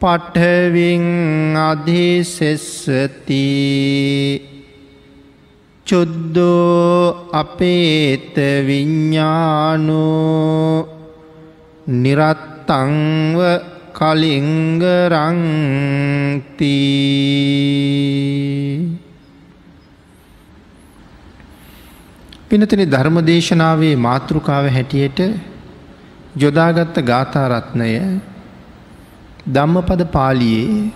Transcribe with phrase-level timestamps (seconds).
[0.00, 1.04] පටවින්
[1.64, 3.48] අධිසෙස්සති
[5.86, 8.36] චුද්දෝ අපේත
[8.68, 10.08] විඤ්ඥානු
[12.02, 13.38] නිරත්තංව
[13.92, 14.62] කලිංගරංතිී
[22.52, 25.20] පිනතන ධර්මදේශනාවේ මාතෘකාව හැටියට
[26.36, 27.92] යොදාගත්ත ගාථාරත්නය
[29.46, 30.90] ධම්මපද පාලියේ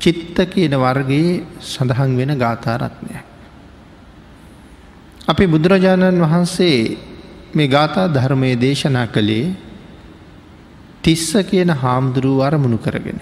[0.00, 3.22] චිත්ත කියන වර්ගයේ සඳහන් වෙන ගාථාරත්නයක්.
[5.28, 6.78] අපි බුදුරජාණන් වහන්සේ
[7.54, 9.54] මේ ගාථා ධර්මය දේශනා කළේ
[11.00, 13.20] තිස්ස කියන හාමුදුරුව අරමුණු කරගෙන.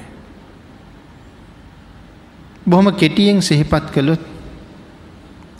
[2.67, 4.36] බොහොම කෙටියෙන් සෙහිපත් කළොත්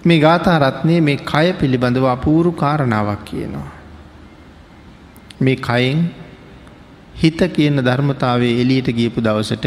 [0.07, 3.71] මේ ගාථා රත්නය මේ කය පිළිබඳව අපූරු කාරණාවක් කියනවා.
[5.41, 5.99] මේ කයෙන්
[7.15, 9.67] හිත කියන ධර්මතාවේ එලියට ගියපු දවසට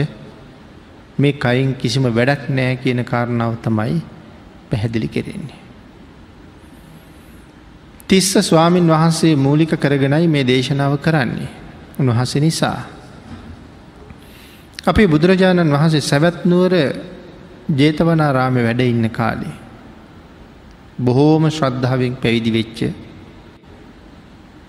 [1.17, 4.01] මේ කයින් කිසිම වැඩක් නෑ කියන කාරණාව තමයි
[4.69, 5.59] පැහැදිලි කෙරෙන්නේ.
[8.07, 11.49] තිස්ස ස්වාමීන් වහන්සේ මූලික කරගෙනයි මේ දේශනාව කරන්නේ.
[11.99, 12.79] උන්වහස නිසා.
[14.87, 16.73] අපේ බුදුරජාණන් වහන්සේ සැවැත්නුවර
[17.75, 19.68] ජේතවනාරාම වැඩ ඉන්න කාලේ.
[20.99, 22.79] බොහෝම ශ්‍රද්ධාවෙන් පැවිදි වෙච්ච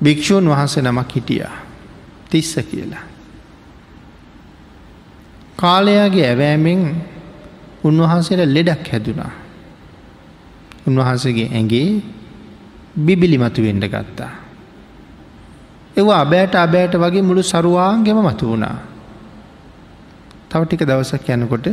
[0.03, 1.57] භික්‍ෂූන් වහන්සේ නමක් හිටියා
[2.31, 3.05] තිස්ස කියලා.
[5.57, 6.83] කාලයාගේ ඇවෑමෙන්
[7.85, 9.33] උන්වහන්සේට ලෙඩක් හැදුනා.
[10.89, 11.89] උන්වහන්සගේ ඇගේ
[12.97, 14.33] බිබිලි මතු වෙන්ඩ ගත්තා.
[15.97, 18.79] එව අබෑට අබෑට වගේ මුළු සරුවාන්ගෙම මතු වුණා.
[20.51, 21.67] තව ටික දවසක් යනකොට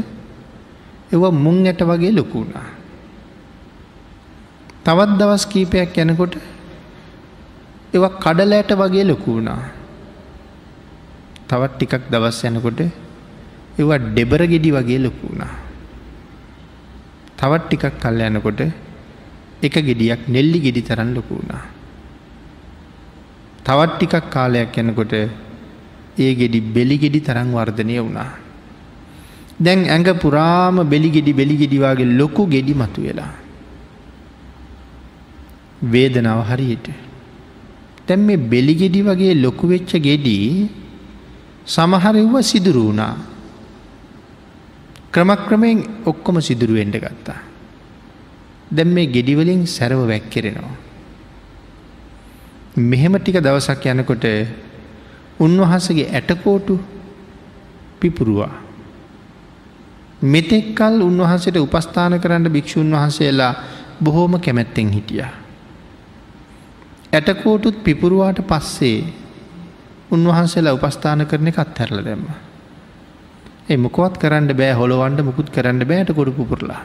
[1.14, 2.68] එව මුං ඇට වගේ ලොකුුණා.
[4.88, 6.34] තවත් දවස් කීපයක් යැනකොට
[7.96, 9.62] එව කඩලෑට වගේ ලොකු වුණා.
[11.50, 12.80] තවත් ටිකක් දවස් යනකොට
[13.80, 15.54] ඒව ඩෙබර ගෙඩි වගේ ලොකු වුණා.
[17.40, 18.62] තවත් ටිකක් කල් යනකොට
[19.68, 21.64] එක ගෙඩියක් නෙල්ලි ගෙඩි තරන් ලොකු වුණා.
[23.66, 25.14] තවත් ටිකක් කාලයක් යනකොට
[26.18, 28.30] ඒ ගෙඩි බෙලි ගෙඩි තරං වර්ධනය වුණා.
[29.60, 33.47] දැන් ඇඟ පුරාම බෙලිගෙඩි බෙලිගෙඩිවාගේ ලොකු ගෙඩි මතු වෙලා.
[35.84, 36.88] වේදනාව හරියට.
[38.06, 40.70] තැන් මේ බෙලිගෙඩි වගේ ලොකු වෙච්ච ගෙඩී
[41.66, 43.16] සමහරව්ව සිදුරු වුණා.
[45.12, 47.40] ක්‍රමක්‍රමයෙන් ඔක්කොම සිදුරුවෙන්ඩ ගත්තා.
[48.72, 50.76] දැම් මේ ගෙඩිවලින් සැරව වැැක්කෙරෙනවා.
[52.78, 54.26] මෙහෙම ටික දවසක් යනකොට
[55.40, 56.76] උන්වහසගේ ඇටකෝටු
[58.00, 58.54] පිපුරුවා.
[60.24, 63.54] මෙතෙක්කල් උන්වහන්සට උපස්ථාන කරන්න භික්‍ෂූන් වහන්සේලා
[64.00, 65.47] බොහෝම කැමැත්තෙන් හිටියා.
[67.14, 69.00] ඇටකෝටුත් පිපුරුවාට පස්සේ
[70.12, 72.28] උන්වහන්සේලා උපස්ථාන කරන එකත් හැරල දැම්ම.
[73.70, 76.82] ඒ මොකවත් කරන්න බෑ හොළොවන්ඩ මුකුත් කරන්න බෑට කොඩු පුපුරලා.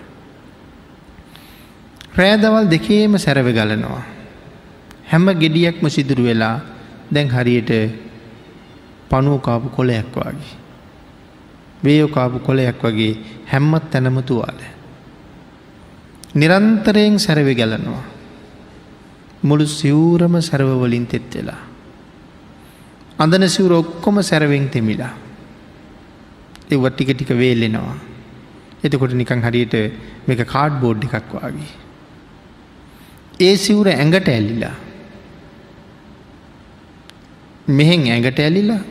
[2.12, 4.03] රෑදවල් දෙකේම සැරව ගලනවා.
[5.05, 6.56] හැම ගෙඩියක්ම සිදුරු වෙලා
[7.11, 7.71] දැන් හරියට
[9.09, 10.55] පනුවකාපු කොලයක් වගේ.
[11.84, 14.59] වේයෝකාපු කොලයක් වගේ හැම්මත් තැනමතුවාල.
[16.34, 18.03] නිරන්තරයෙන් සැරවි ගලනවා.
[19.45, 21.63] මුළු සිවූරම සැරවවලින් තෙත් වෙලා.
[23.19, 25.13] අඳන සිවර ඔක්කොම සැරවෙන් තෙමිලා.
[26.71, 27.97] එව ටික ටික වේලෙනවා.
[28.85, 29.75] එතකොට නිකං හරියට
[30.29, 31.71] මේක කාඩ් බෝඩ් එකක් වගේ.
[33.41, 34.75] ඒ සිවුර ඇඟට ඇල්ලිලා.
[37.69, 38.83] මෙහෙන් ඇඟට ඇලිලා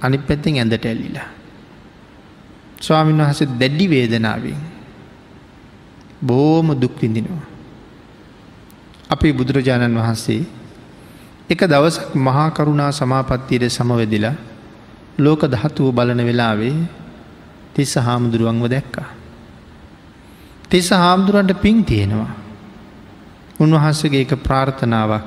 [0.00, 1.28] අනි පැත්තෙන් ඇඳට ඇල්ලිලා.
[2.80, 4.62] ස්වාමීන් වහස දැඩ්ඩි වේදනාවෙන්
[6.22, 7.55] බෝම දුක්විඳිනවා.
[9.10, 10.42] අපේ බුදුරජාණන් වහන්සේ
[11.50, 14.34] එක දවසක් මහා කරුණා සමාපත්තියට සමවෙදිලා
[15.18, 16.74] ලෝක දහතුව බලන වෙලාවේ
[17.74, 19.08] තිස්ස හාමුදුරුවන්ව දැක්කා.
[20.68, 22.32] තිස්ස හාමුදුරන්ට පින් තියෙනවා.
[23.60, 25.24] උන්වහන්සගේ එක ප්‍රාර්ථනාවක්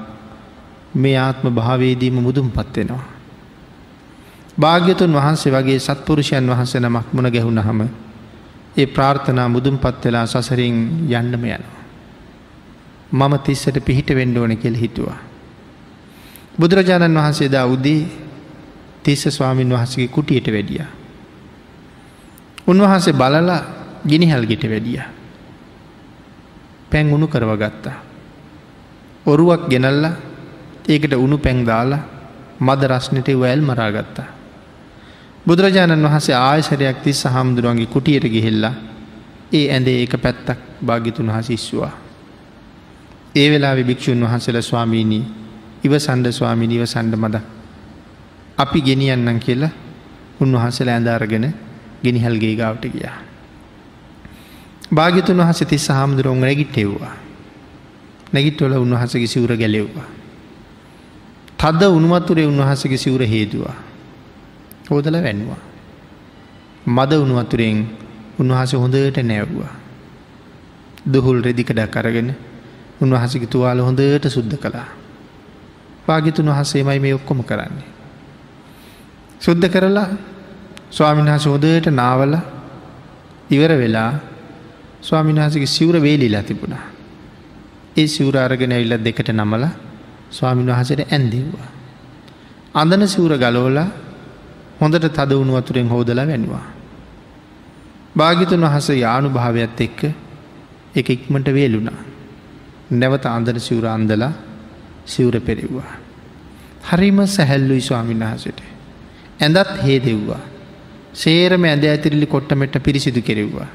[0.96, 3.06] මේ ආත්ම භාවේදීම මුදුම් පත්වෙනවා.
[4.58, 7.82] භාග්‍යතුන් වහන්සේ වගේ සත්පුරුෂයන් වහන්සේ නමක් මුණ ගැහුණ හම
[8.78, 10.75] ඒ ප්‍රාර්ථනා මුදුම් පත්වෙලා සසරින්
[11.10, 11.79] යන්නම යනවා.
[13.12, 15.18] මම තිස්සට පිහිට වෙන්ඩ ඕන කෙල් හිතුවා.
[16.60, 18.08] බුදුරජාණන් වහන්සේ දා උදී
[19.04, 20.84] තිස්ස ස්වාමීන් වහසගේ කුටියට වැඩිය.
[22.68, 23.62] උන්වහන්සේ බලලා
[24.06, 25.02] ගිනිහල්ගෙට වැඩිය.
[26.92, 27.98] පැන් උුණු කරව ගත්තා.
[29.26, 30.06] ඔරුවක් ගෙනල්ල
[30.88, 32.02] ඒකට උුණු පැන් දාලා
[32.60, 34.28] මද රශ්නට වැල් මරාගත්තා.
[35.48, 38.74] බුදුරජාණන් වහන්සේ ආයසරයක් තිස්ස හාමුදුරුවන්ගේ කුටියට ගිහිල්ලා
[39.52, 42.09] ඒ ඇඳේ ඒක පැත්තක් භාගිතුන් හසිස්වා.
[43.36, 45.24] ඒ වෙලා භික්‍ෂූන් වහන්සේල ස්වාමීණී
[45.84, 47.36] ඉව සන්ඩ ස්වාමිනිව සන්ඩ මද
[48.58, 49.70] අපි ගෙනියන්නම් කියලා
[50.42, 51.54] උන්වහන්සේලා ඇඳාරගෙන
[52.04, 53.18] ගෙනිහල්ගේ ගාවට ගියා.
[54.92, 57.14] භාගිතුන් වහස තිස් හාමුදුරුවන් නැගිට්ටෙව්වා.
[58.34, 60.08] නැගිට්වල උන්වහසගේ සිවර ගැලෙව්වා.
[61.58, 63.75] තද උනුවත්තුරේ උන්වහසගේ සිවර හේදවා.
[64.90, 65.62] හෝදල වැැන්වා.
[66.88, 67.88] මද උනුවතුරෙන්
[68.40, 69.72] උන්වහස හොඳට නැව්වා.
[71.06, 72.36] දුහුල් රෙදිකඩක් අරගෙන
[73.01, 74.88] උන්වහසකි තුවාල හොඳට සුද්ධ කළා.
[76.06, 77.88] පාගිතුන් වහසේමයි මේ ඔක්කොම කරන්නේ.
[79.42, 80.07] සුද්ධ කරලා
[80.92, 82.34] ස්වාමින්හස හොදට නාවල
[83.51, 84.12] ඉවර වෙලා
[85.01, 86.86] ස්වාමින්හසගේ සිවර වේලිලා තිබුණා.
[87.98, 89.63] ඒ සිවර අරගෙන ඉල්ල දෙකට නමල
[90.31, 91.69] ස්වාමින් වහසට ඇන්දෙව්වා.
[92.75, 93.88] අඳන සිවර ගලෝලා
[94.81, 96.66] හොඳට තද වුණු වතුරෙන් හෝදලා වැැනවා.
[98.16, 100.00] භාගිතුන් වහස යානු භාවයක්ත් එක්ක
[100.96, 102.09] එක ඉක්මට වේලුණා.
[102.91, 104.31] නැවත අන්දර සිවර අන්දලා
[105.06, 105.91] සිවර පෙරෙව්වා.
[106.83, 108.62] හරිම සැහැල්ලුයි ස්වාමින් වහසට.
[109.39, 110.41] ඇඳත් හේ දෙව්වා.
[111.13, 113.68] සේරම ඇඳ ඇතිරිලි කොට්ටමෙට පිරිසිදු කෙරෙව්වා.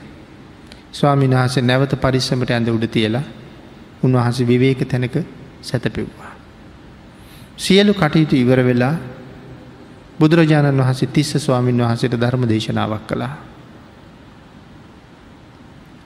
[0.93, 3.23] ස්වාමින් වහස නැවත පරිස්සමට ඇඳ උඩ තියලා
[4.03, 5.17] උන්වහස විවේක තැනක
[5.63, 6.33] සැතපෙව්වා.
[7.57, 8.95] සියලු කටයුතු ඉවර වෙලා
[10.19, 13.35] බුදුරජාණන් වහසේ තිස්ස ස්වාමීන් වහසට ධර්ම දේශනාවක් කළා.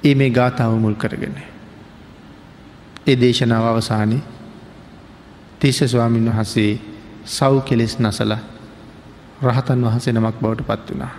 [0.05, 1.58] ඒ මේ ගාථාව මුල් කරගෙන.
[3.09, 4.23] ඒ දේශනාව අවසානයේ
[5.61, 6.73] තිස්ස ස්වාමීන් වහසේ
[7.27, 8.33] සව් කෙලෙස් නසල
[9.43, 11.15] රහතන් වහසේ නමක් බවට පත් වනා.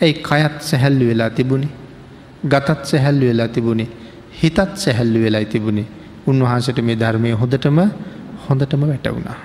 [0.00, 1.68] ඇයි කයත් සැහැල්ලු වෙලා තිබුණි
[2.44, 3.88] ගතත් සැහැල්ලු වෙලා තිබුණේ
[4.32, 5.86] හිතත් සැහැල්ලු වෙලා තිබුණේ
[6.26, 7.78] උන්වහන්සට මේ ධර්මය හොඳටම
[8.46, 9.38] හොඳටම වැටවුණා.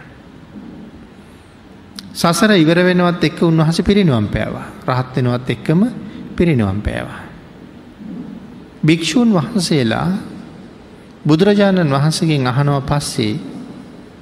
[2.16, 5.82] සසර ඉවර වෙනවත් එක්ක උන්වහස පිරිනුවම් පෑවා රහත්වෙනවත් එක්කම
[6.38, 7.22] පිරිනුවම් පෑවා.
[8.86, 10.08] භික්‍ෂූන් වහන්සේලා
[11.26, 13.40] බුදුරජාණන් වහන්සගෙන් අහනව පස්සේ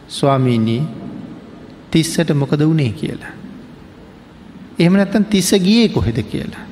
[0.09, 0.83] ස්වාමීණී
[1.91, 3.33] තිස්සට මොකද වුණේ කියලා.
[4.79, 6.65] එහෙම නැත්තන් තිස්ස ගියේ කොහෙද කියලා.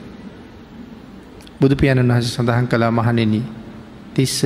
[1.62, 3.33] බුදු පියාණන් වහස සඳහන් කලා මහනෙන
[4.13, 4.45] තිස්ස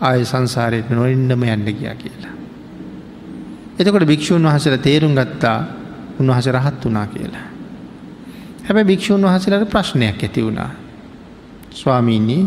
[0.00, 2.34] ආය සංසාරයට නොෙන්ඩම යන්න ගියා කියලා.
[3.78, 5.58] එතකොට භික්‍ෂූන් වහසල තේරුම් ගත්තා
[6.20, 7.46] උන්වහස රහත් වනා කියලා.
[8.64, 10.70] හැබැ භික්‍ෂූන් වහසලට ප්‍රශ්නයක් ඇති වුණා.
[11.72, 12.42] ස්වාමීණී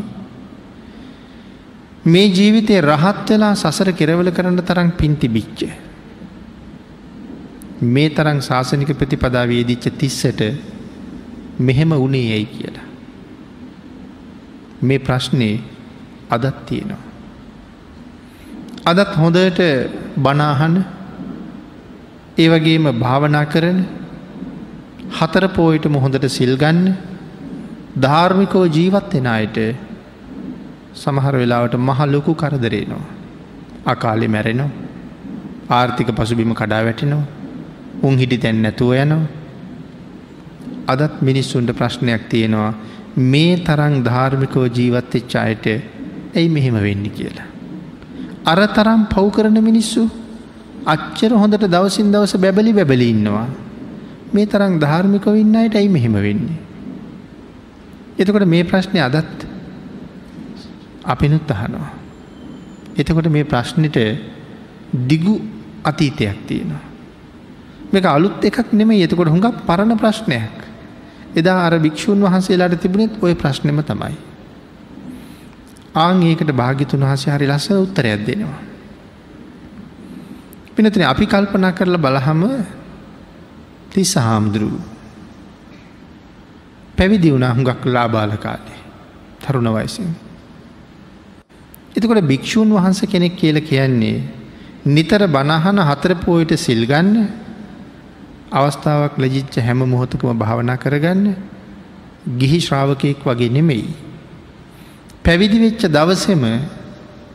[2.06, 5.60] මේ ජීවිතය රහත් වෙලා සසර කෙරවල කරන්න තරම් පින්ති බිච්ච.
[7.84, 10.42] මේ තරං ශාසනික ප්‍රතිපදා වේදිච්ච තිස්සට
[11.60, 12.86] මෙහෙම වනේ යැයි කියලා.
[14.82, 15.50] මේ ප්‍රශ්නය
[16.30, 17.02] අදත් තියෙනවා.
[18.86, 19.60] අදත් හොඳට
[20.18, 20.76] බනාහන
[22.38, 23.80] ඒ වගේම භාවනා කරන
[25.12, 26.86] හතර පෝයිටම හොඳට සිල්ගන්න
[28.00, 29.58] ධාර්මිකෝ ජීවත් වෙන අයට
[30.96, 33.06] සමහර වෙලාවට මහ ලොකු කරදරේනවා.
[33.86, 34.72] අකාලි මැරෙනවා
[35.70, 37.26] ආර්ථික පසුබිම කඩා වැටෙනවා
[38.04, 39.24] උන් හිටි තැන් නැතුව යනවා.
[40.88, 42.72] අදත් මිනිස්සුන්ට ප්‍රශ්නයක් තියෙනවා
[43.32, 47.48] මේ තරං ධාර්මිකෝ ජීවත්වෙච්ච අයට ඇයි මෙහෙම වෙන්න කියලා.
[48.46, 50.04] අර තරම් පව් කරන මිනිස්සු
[50.86, 53.48] අච්චර හොඳට දවසින් දවස බැබලි බැබලි ඉන්නවා.
[54.34, 56.60] මේ තරම් ධාර්මික වෙන්න අයට ඇයි මෙහෙම වෙන්නේ.
[58.20, 59.48] එතකොට මේ ප්‍රශ්නය අදත්
[61.06, 61.92] අපිනුත් අහනවා.
[62.96, 63.98] එතකොට මේ ප්‍රශ්නයට
[65.04, 65.42] දිගු
[65.84, 66.84] අතීතයක් තියෙනවා.
[67.92, 70.56] මේක අලුත් එකක් නෙම එතකොට හුඟක් පරණ ප්‍රශ්නයක්.
[71.36, 74.16] එදා අර භික්‍ෂූන් වහන්සේලාට තිබුණෙත් ඔය ප්‍රශ්නම තමයි.
[75.96, 78.60] ආං ඒකට භාගිතුන් වහසේ හරි ලස්ස උත්තරයක් දෙනවා.
[80.76, 82.42] පිනතින අපි කල්පනා කරලා බලහම
[83.90, 84.76] තිස්ස හාමුදුරුව
[86.98, 88.80] පැවිදි වුණ හුඟක් ලාබාල කාලේ
[89.40, 90.25] තරුණ වයසින්.
[91.96, 94.24] එතකොට භික්‍ෂූන් වහන්ස කෙනෙක් කියල කියන්නේ
[94.86, 97.12] නිතර බණහන හතර පෝයට සිල්ගන්න
[98.52, 101.24] අවස්ථාවක් ලජිච්ච හැම මොහොතකම භාවනා කරගන්න
[102.32, 103.88] ගිහි ශ්‍රාවකයෙක් වගේ නෙමෙයි.
[105.24, 106.44] පැවිදි වෙච්ච දවසෙම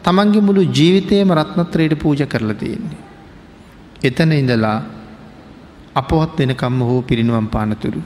[0.03, 3.01] තමන්ගේ මුළු ජීවිතයම රත්නත්‍රයට පූජ කරලා තියෙන්නේ.
[4.03, 4.79] එතන ඉඳලා
[5.95, 8.01] අපවත් වෙනකම්ම හෝ පිරිනුවම් පානතුරු.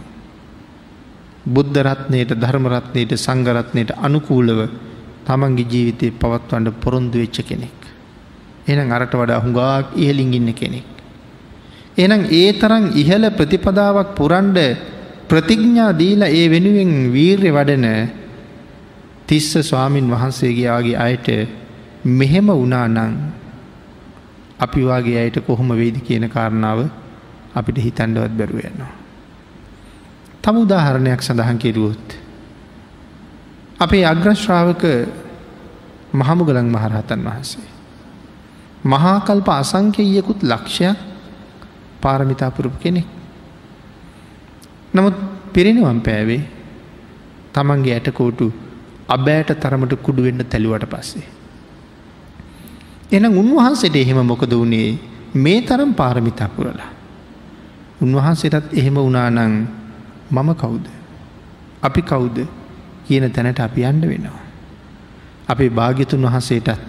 [1.46, 4.60] බුද්ධ රත්නයට ධර්මරත්නයට සංගරත්නයට අනුකූලව
[5.26, 7.78] තමන්ගේ ජීවිතය පවත්වන්න පොරොන්දු වෙච්ච කෙනෙක්.
[8.66, 10.88] එනම් අරට වඩා හුඟාක් ඉහලින් ඉන්න කෙනෙක්.
[11.96, 14.58] එනම් ඒ තරන් ඉහල ප්‍රතිපදාවක් පුරන්ඩ
[15.28, 17.86] ප්‍රතිඥ්ඥා දීලා ඒ වෙනුවෙන් වීර්ය වඩන
[19.26, 21.28] තිස්ස ස්වාමීන් වහන්සේගේයාගේ අයට
[22.12, 22.98] මෙහෙම වනානං
[24.60, 26.80] අපි වගේ අයට කොහොම වේදි කියන කාරණාව
[27.54, 28.92] අපිට හිතන්ඩවත් බැරුව යනවා.
[30.42, 32.23] තම උදාහරණයක් සඳහන් කිරුවොත්.
[33.74, 34.84] අපේ අග්‍රශ්‍රාවක
[36.12, 37.66] මහමුගලන් මහරහතන් වහන්සේ.
[38.84, 40.98] මහාකල්ප අසංකයකුත් ලක්ෂයක්
[42.00, 43.06] පාරමිතාපුරපු කෙනෙක්.
[44.94, 45.14] නමුත්
[45.52, 46.42] පිරිනිවම් පෑවේ
[47.52, 48.46] තමන්ගේ ඇටකෝටු
[49.08, 51.26] අබෑට තරමට කුඩුවෙන්ට තැළුවට පස්සේ.
[53.12, 54.98] එන උන්වහන්සට එහෙම මොකද වුණේ
[55.34, 56.90] මේ තරම් පාරමිතා පුරලා.
[58.02, 59.54] උන්වහන්සේටත් එහෙම වනානං
[60.30, 60.84] මම කවුද.
[61.82, 62.38] අපි කවුද
[63.04, 64.40] කියන තැනට අපි අන්ඩ වෙනවා.
[65.48, 66.80] අපේ භාග්‍යතුන් වහන්සේටත්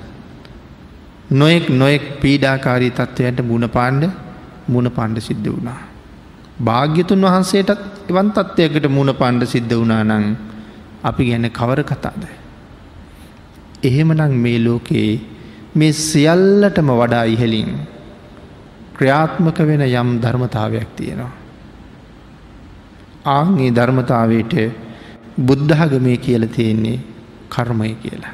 [1.32, 4.04] නොයෙක් නොයෙක් පීඩාකාරී තත්ත්වයට මුණ පාණ්ඩ
[4.68, 5.80] මුණ පණ්ඩ සිද්ධ වුණා.
[6.60, 10.26] භාග්‍යතුන් වහන්සේටත් එවන් තත්ත්වයකට මුණ පණ්ඩ සිද්ධ වුණා නං
[11.04, 12.24] අපි ගැන කවර කතාද.
[13.84, 15.14] එහෙමනං මේ ලෝකයේ
[15.76, 17.72] මේ සියල්ලටම වඩා ඉහලින්
[18.94, 21.34] ක්‍රියාත්මක වෙන යම් ධර්මතාවයක් තියෙනවා.
[23.28, 24.54] ආංගේ ධර්මතාවයට
[25.38, 27.00] බුද්ධාගමය කියල තියෙන්නේ
[27.50, 28.34] කර්මය කියලා.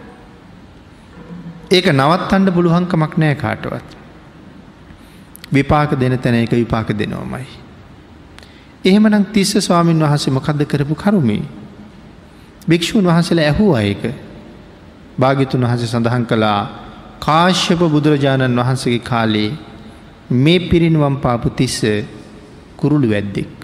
[1.71, 3.87] ඒක නවත්තන්න පුළුවන්කමක් නෑ කාටවත්.
[5.51, 7.45] විපාක දෙන තැන එක විපාක දෙනවමයි.
[8.85, 11.43] එහෙමනම් තිස්ස ස්වාමීන් වහසේ මොකක්ද කරපු කරුමේ.
[12.67, 14.03] භික්‍ෂූන් වහසල ඇහූ අයක
[15.17, 16.61] භාගිතුන් වහස සඳහන් කළා
[17.19, 19.49] කාශ්‍යප බුදුරජාණන් වහන්සගේ කාලේ
[20.33, 21.81] මේ පිරිනිවම් පාපු තිස්ස
[22.77, 23.60] කුරුළු වැද්දෙක්.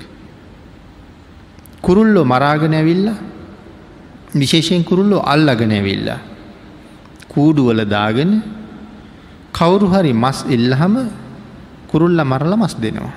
[1.87, 3.05] කුරුල්ලෝ මරාගෙන ඇවිල්ල
[4.39, 6.09] විශේෂයෙන් කුරුල්ලෝ අල්ලගෙන ඇවිල්ල.
[7.31, 8.31] කූඩුවල දාගෙන
[9.57, 10.95] කවුරු හරි මස් එල්ලහම
[11.91, 13.15] කුරුල්ල මරල මස් දෙනවා.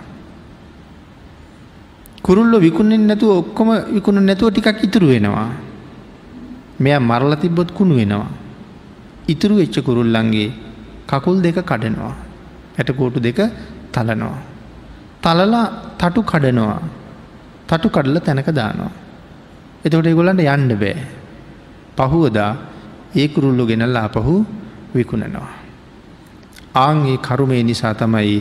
[2.22, 5.50] කුරුල්ල විකුණෙන් නැතුව ඔක්කොම විකුණු නැතුව ටිකක් ඉතුරු වෙනවා.
[6.82, 8.30] මෙය මරල තිබ්බොත් කුණු වෙනවා.
[9.32, 10.50] ඉතුරු වෙච්ච කුරුල්ලන්ගේ
[11.10, 12.14] කකුල් දෙක කඩනවා.
[12.78, 13.40] ඇටකෝටු දෙක
[13.92, 14.38] තලනවා.
[15.22, 15.66] තලලා
[15.98, 16.99] තටු කඩනවා.
[17.70, 18.92] තටු කඩල තැනක දානවා.
[19.84, 20.96] එතකොට ඒගොලන්ට යන්න බෑ.
[21.98, 22.52] පහුවදා
[23.14, 24.34] ඒ කුරුල්ලු ගෙනල්ලා අපහු
[24.94, 25.50] විකුණනවා.
[26.76, 28.38] ආංගේ කරුමේ නිසා තමයි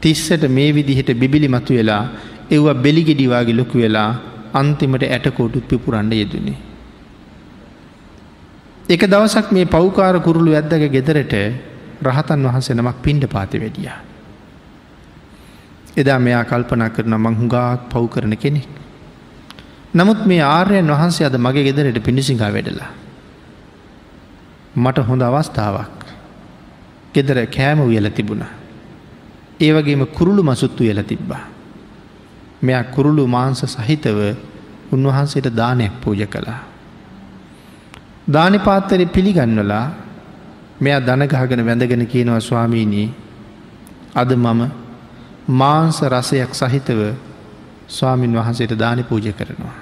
[0.00, 2.04] තිස්සට මේ විදිහට බිබිලි මතු වෙලා
[2.50, 4.10] එව්ව බෙලිගෙඩිවාගේ ලොකු වෙලා
[4.54, 6.58] අන්තිමට ඇටකෝටුත් පිපුරන්ඩ යෙදනේ.
[8.88, 11.34] එක දවසක් මේ පෞකාර කුරුළු ඇද්දක ගෙදරට
[12.02, 13.90] රහතන් වහන්සේ නමක් පින්ඩ පාති වැඩිය.
[15.96, 18.68] එදා මෙයා කල්පනා කරන මංහුගාක් පව් කරන කෙනෙක්.
[19.94, 22.90] නමුත් මේ ආර්යයන් වහන්සේ අද මගේ ගෙදරට පිණිසිංහා වැඩලා.
[24.76, 26.04] මට හොඳ අවස්ථාවක්
[27.14, 28.44] ගෙදර කෑම උයල තිබුණ.
[29.60, 31.44] ඒවගේම කුරුළු මසුත්තු යල තිබ්බා.
[32.62, 34.18] මෙයා කුරුළු මාංස සහිතව
[34.92, 36.60] උන්වහන්සේට දානයක් පූජ කළා.
[38.28, 39.86] දානිපාත්තරය පිළිගන්නලා
[40.80, 43.08] මෙයා දනගහගෙන වැඳගෙන කියනවා ස්වාමීනී
[44.14, 44.85] අද මම
[45.48, 47.00] මාංස රසයක් සහිතව
[47.88, 49.74] ස්වාමීන් වහන්සේට දානි පූජ කරනවා.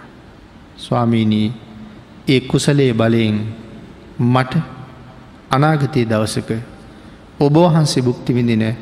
[0.79, 1.53] ස්වාමීනී
[2.29, 3.39] ඒ කුසලේ බලයෙන්
[4.19, 4.57] මට
[5.51, 6.51] අනාගතය දවසක
[7.41, 8.77] ඔබෝහන්සේ බුක්ති විඳින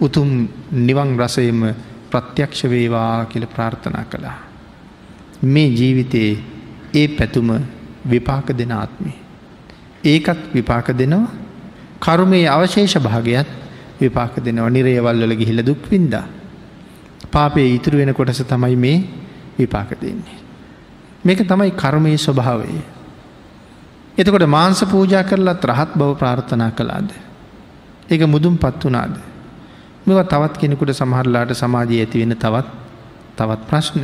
[0.00, 1.74] උතුම් නිවන් රසයම
[2.10, 4.38] ප්‍රත්‍යක්ෂ වේවා කියල ප්‍රාර්ථනා කළා.
[5.42, 6.38] මේ ජීවිතයේ
[6.94, 7.48] ඒ පැතුම
[8.04, 9.12] විපාක දෙන ආත්මි.
[10.04, 11.28] ඒකත් විපාක දෙනවා
[12.00, 13.48] කරුමේ අවශේෂ භාගයත්
[14.00, 16.26] විපාක දෙනවා නිරේවල්වල ගිහිල දුක්වින්දා.
[17.30, 18.98] පාපේ ඉතුරු වෙන කොටස තමයි මේ
[19.58, 20.38] විපාක දෙන්නේ.
[21.24, 22.80] මේක තමයි කර්මයේ ස්වභාවය.
[24.18, 27.10] එතකොට මාංස පූජා කරලත් රහත් බව ප්‍රාර්ථනා කළාද.
[28.10, 29.14] ඒක මුදුම් පත් වනාද.
[30.06, 32.68] මෙව තවත් කෙනෙකුට සමහරලාට සමාජය ඇති වෙන තවත්
[33.36, 34.02] තවත් ප්‍රශ්න.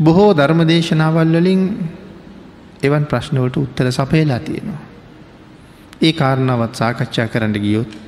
[0.00, 1.62] බොහෝ ධර්මදේශනාවල් වලින්
[2.82, 4.82] එවන් ප්‍රශ්නවලට උත්තර සපේලා තියෙනවා.
[6.02, 8.05] ඒ කාරණාවත් සාකච්ඡා කරන්න ගියොත්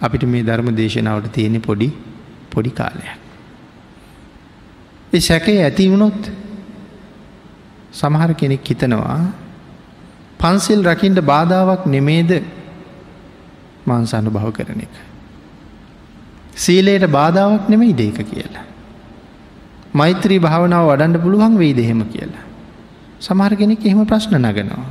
[0.00, 1.92] අපිට මේ ධර්ම දේශනාවට තියෙන පොඩි
[2.50, 3.18] පොඩි කාලයක්.
[5.12, 6.30] ඒ සැකේ ඇති වුණොත්
[7.92, 9.18] සමහර කෙනෙක් හිතනවා
[10.38, 12.30] පන්සිල් රකිින්ට බාධාවක් නෙමේද
[13.86, 14.94] මාන්සානු භව කරන එක.
[16.56, 18.64] සීලයට බාධාවක් නෙමෙයි දේක කියලා.
[19.92, 22.44] මෛත්‍රී භාවනාව වඩන්ඩ පුළුවන් වෙයි දෙහෙම කියලා.
[23.20, 24.86] සමහර කෙනෙක් එහෙම ප්‍රශ්න නගනවා.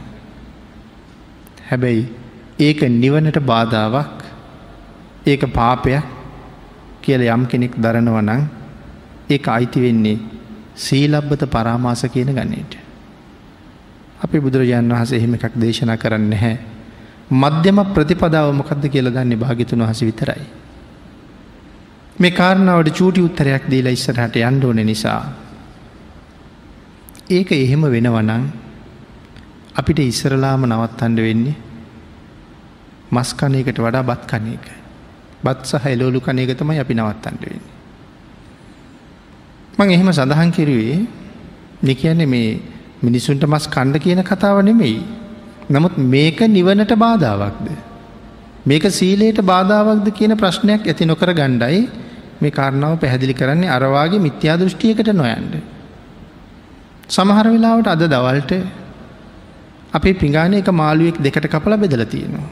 [1.69, 2.03] හැබැයි
[2.59, 4.22] ඒක නිවනට බාධාවක්
[5.23, 6.03] ඒක පාපයක්
[7.01, 8.41] කියල යම් කෙනෙක් දරනවනං
[9.29, 10.19] ඒ අයිති වෙන්නේ
[10.75, 12.73] සීලබ්බත පරාමාස කියන ගන්නට.
[14.19, 16.57] අපි බුදුරජාණන් වහස එහෙම එකක් දේශනා කරන්න හැ.
[17.31, 20.43] මධ්‍යම ප්‍රතිපදාව මොකක්ද කියල දන්නේ භාගිතුන් වහස විතරයි.
[22.15, 25.23] මේ කාරණාවට චූටි උත්තරයක් දීලා ඉස්සරහට යන්ඩෝන නිසා.
[27.29, 28.43] ඒක එහෙම වෙනවනං
[29.73, 31.55] අපිට ඉස්සරලාම නවත්තන්ඩ වෙන්නේ
[33.11, 34.82] මස් කනයකට වඩා බත් කන එක.
[35.43, 37.71] බත් සහ එලෝලු කනයක තමයි අපි නවත්තන්ඩ වෙන්නේ.
[39.77, 40.99] මං එහෙම සඳහන් කිරුවේ
[41.81, 42.61] නිකයන්නේ මේ
[43.03, 44.99] මිනිසුන්ට මස් කණ්ඩ කියන කතාව නෙමෙයි.
[45.69, 47.67] නමුත් මේක නිවනට බාධාවක්ද.
[48.65, 51.81] මේක සීලයට බාධාවක්ද කියන ප්‍රශ්නයක් ඇති නොකර ගණ්ඩයි
[52.41, 55.53] මේ කාරණාව පැහැදිලි කරන්නේ අරවාගේ මිත්‍යා දෘෂ්ටියකට නොයන්ඩ.
[57.09, 58.53] සමහර වෙලාවට අද දවල්ට
[59.93, 62.49] අපේ පිඟාන එක මාළුවෙක් දෙකට කපල බෙදල තියෙනවා.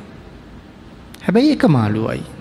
[1.23, 2.40] හැබැයි එක මාළුවයි.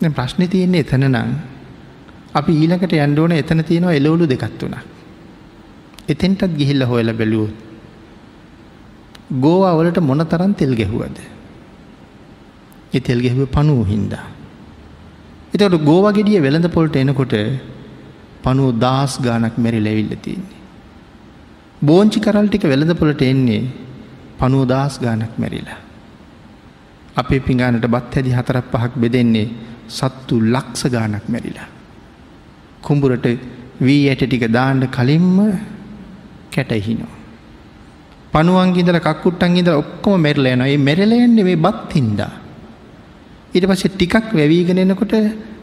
[0.00, 1.32] ප්‍රශ්නි තියෙන්නේ එතන නං
[2.34, 4.76] අපි ඊලකට යන්ඩෝන එතන තියෙනවා එලවලු දෙකත් වුණ.
[6.08, 7.54] එතෙන්ටත් ගිහිල්ල හොයල බැලුවොත්.
[9.40, 11.18] ගෝවා වලට මොන තරන් තෙල් ගැහුවද.
[12.92, 14.24] එ තෙල් ගැහුව පනුව හින්දා.
[15.54, 17.34] එතකට ගෝවා ගෙඩිය වෙළඳ පොල්ට එනකොට
[18.42, 20.58] පනුව දස් ගානක් මැරි ලැවිල්ල තියන්නේ.
[21.82, 23.62] බෝංචි කරල් ටික වෙළඳ පොලට එන්නේ
[24.38, 25.80] පනුව දස් ගානක් මැරිලා.
[27.16, 29.48] අපේ පිඟානට බත් හැදි හතරක් පහක් බෙදෙන්නේ
[29.90, 31.68] සත්තු ලක්ස ගානක් මැරිලා.
[32.82, 33.26] කුඹුරට
[33.80, 35.38] වී ඇට ටික දාණ්ඩ කලින්ම
[36.54, 37.14] කැටහිනවා.
[38.32, 42.32] පනුවන්ගිදල කක්කුට්ටන්ගිද ඔක්කොම මෙරලයන ඒ මෙරලයන්නේ මේ බත් හින්දා.
[43.54, 45.14] ඊට පස්සේ ටිකක් වැවීගෙනෙනකොට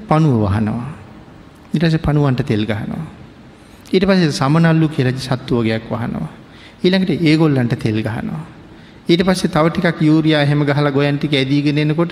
[0.10, 0.88] පනුව වහනවා.
[1.74, 3.05] ඉටස පනුවන්ට තෙල් ගහනවා.
[3.93, 6.29] ඊට පස්සේ සමනල්ලු කියලජ සත්තුවගයක් වහනවා.
[6.84, 8.43] ඊළඟට ඒගොල්ලන්ට තෙල් ගහනවා.
[9.10, 12.12] ඊට පස්සේ තව ටිකක් යූරයා හෙම ගහලා ගොයන්ටික ඇදීගෙනෙනකොට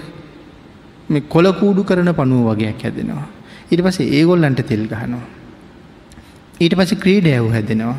[1.10, 3.28] මේ කොල කූඩු කරන පනුව වගේයක් හැදෙනවා.
[3.72, 5.26] ඊට පස්සේ ඒගොල්ලන්ට තෙල් ගහනවා.
[6.62, 7.98] ඊට පස්සේ ක්‍රීඩයව් හැදෙනවා.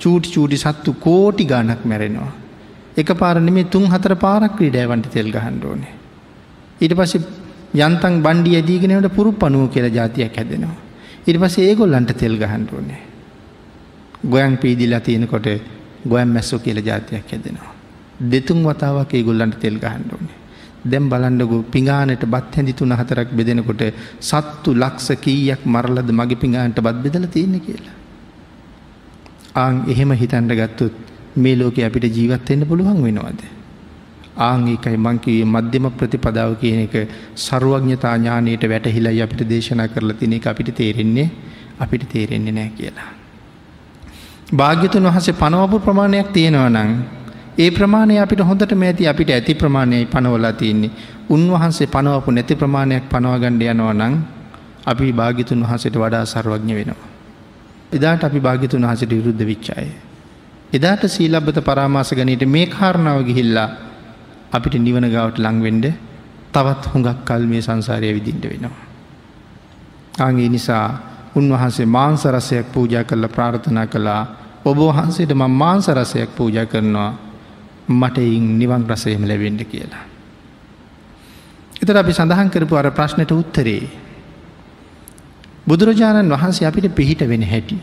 [0.00, 2.32] චූටි චූටි සත්තු කෝටි ගානක් මැරෙනවා.
[2.96, 5.94] එක පාරණ මේ තුන් හතර පාරක් ක්‍රීඩෑවන්ට තෙල් ගහන්ඩෝනේ.
[6.80, 7.22] ඊට පස්සේ
[7.74, 10.76] යන්තන් බණ්ඩි ඇදීගෙනට පුරු පනුව කියල ජාතියක් හැදෙනවා.
[11.26, 13.02] ඉට පස්සේ ඒගොල්ලන්ට තෙල් ගහන්ඩෝනේ.
[14.30, 15.48] ගොයන් පීදිලා තියෙනකොට
[16.08, 17.74] ගොයම් මැස්සෝ කියල ජාතියක් හැදෙනවා.
[18.30, 20.41] දෙතුන් වතාවක් ඒ ගොල්ලන්ට තෙල් ගහන්ඩෝනේ.
[20.84, 23.82] දැම් බලන්ඩගු පිඟානට බත් හැඳි තුන හතරක් බෙදෙනකොට
[24.20, 27.96] සත්තු ලක්ස කීයක් මරලද මගේ පිඟාන්ට බත් බෙදල තියෙන කියලා.
[29.54, 30.94] ආං එහෙම හිතන්ඩ ගත්තුත්
[31.36, 33.40] මේ ලෝක අපිට ජීවත්වෙන්න පුළුවන් වෙනවාද.
[34.38, 36.94] ආංගේකයි මංකිවේ මධ්‍යම ප්‍රතිපදාව කියන එක
[37.36, 41.28] සරුවඥතා ඥානයට වැටහිලයි අපිට දේශනා කරලා තින එක අපිට තේරෙන්නේ
[41.80, 43.10] අපිට තේරෙන්නේ නෑ කියලා.
[44.52, 46.90] භාග්‍යතුන් වහසේ පනවපු ප්‍රමාණයක් තියෙනවා නං
[47.54, 50.90] ඒ ප්‍රමාණය අපිට හොඳට ඇති අපිට ඇති ප්‍රමාණයයි පනවලා තියන්නේ
[51.28, 54.14] උන්වහන්සේ පනවපු නැති ප්‍රමාණයක් පනවගණ්ඩ යනවා නං
[54.86, 57.08] අපි භාගිතුන් වහසට වඩා සර්වඥ වෙනවා.
[57.92, 59.88] එදාට අපි භාගිතුන් වහසට විරුද්ධ විච්චාය.
[60.72, 63.68] එදාට සීලබ්බත පරාමාස ගනීට මේ කාරණාව ගිහිල්ලා
[64.52, 65.86] අපිට නිවන ගවට ලංවෙන්ඩ
[66.52, 68.80] තවත් හුඟක් කල් මේ සංසාරය විදිින්ට වෙනවා.
[70.18, 70.86] ආගේ නිසා
[71.36, 74.22] උන්වහන්සේ මාංසරසයක් පූජා කරල ප්‍රාර්ථනා කළා
[74.64, 77.31] ඔබ වහන්සේට ම මාංසරසයක් පූජා කරනවා
[77.88, 80.04] මට ඉන් නිවන් රසයම ලැබෙන්ඩ කියලා.
[81.82, 83.88] එතර අපි සඳහන් කරපු අර ප්‍රශ්නයට උත්තරේ.
[85.66, 87.78] බුදුරජාණන් වහන්සේ අපිට පිහිට වෙන හැටි.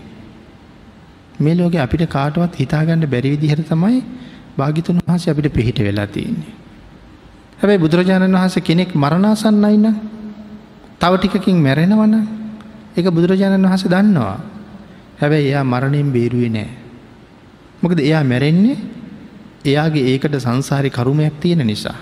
[1.39, 4.03] මේ ලෝක අපිට කාටවත් හිතාගන්න බැරිවිදිහර තමයි
[4.57, 6.53] භාගිතුන් වහස අපිට පිහිට වෙලා තියන්නේ.
[7.59, 9.87] හැබැයි බුදුරජාණන් වහන්ස කෙනෙක් මරණාසන්නයින්න
[10.97, 12.15] තව ටිකකින් මැරෙනවන
[12.95, 14.39] එක බුදුරජාණන් වහස දන්නවා.
[15.19, 16.69] හැබැයි එයා මරණයෙන් බේරුවේ නෑ.
[17.81, 18.77] මොකද එයා මැරෙන්නේ
[19.65, 21.95] එයාගේ ඒකට සංසාරි කරුමයක් තියෙන නිසා.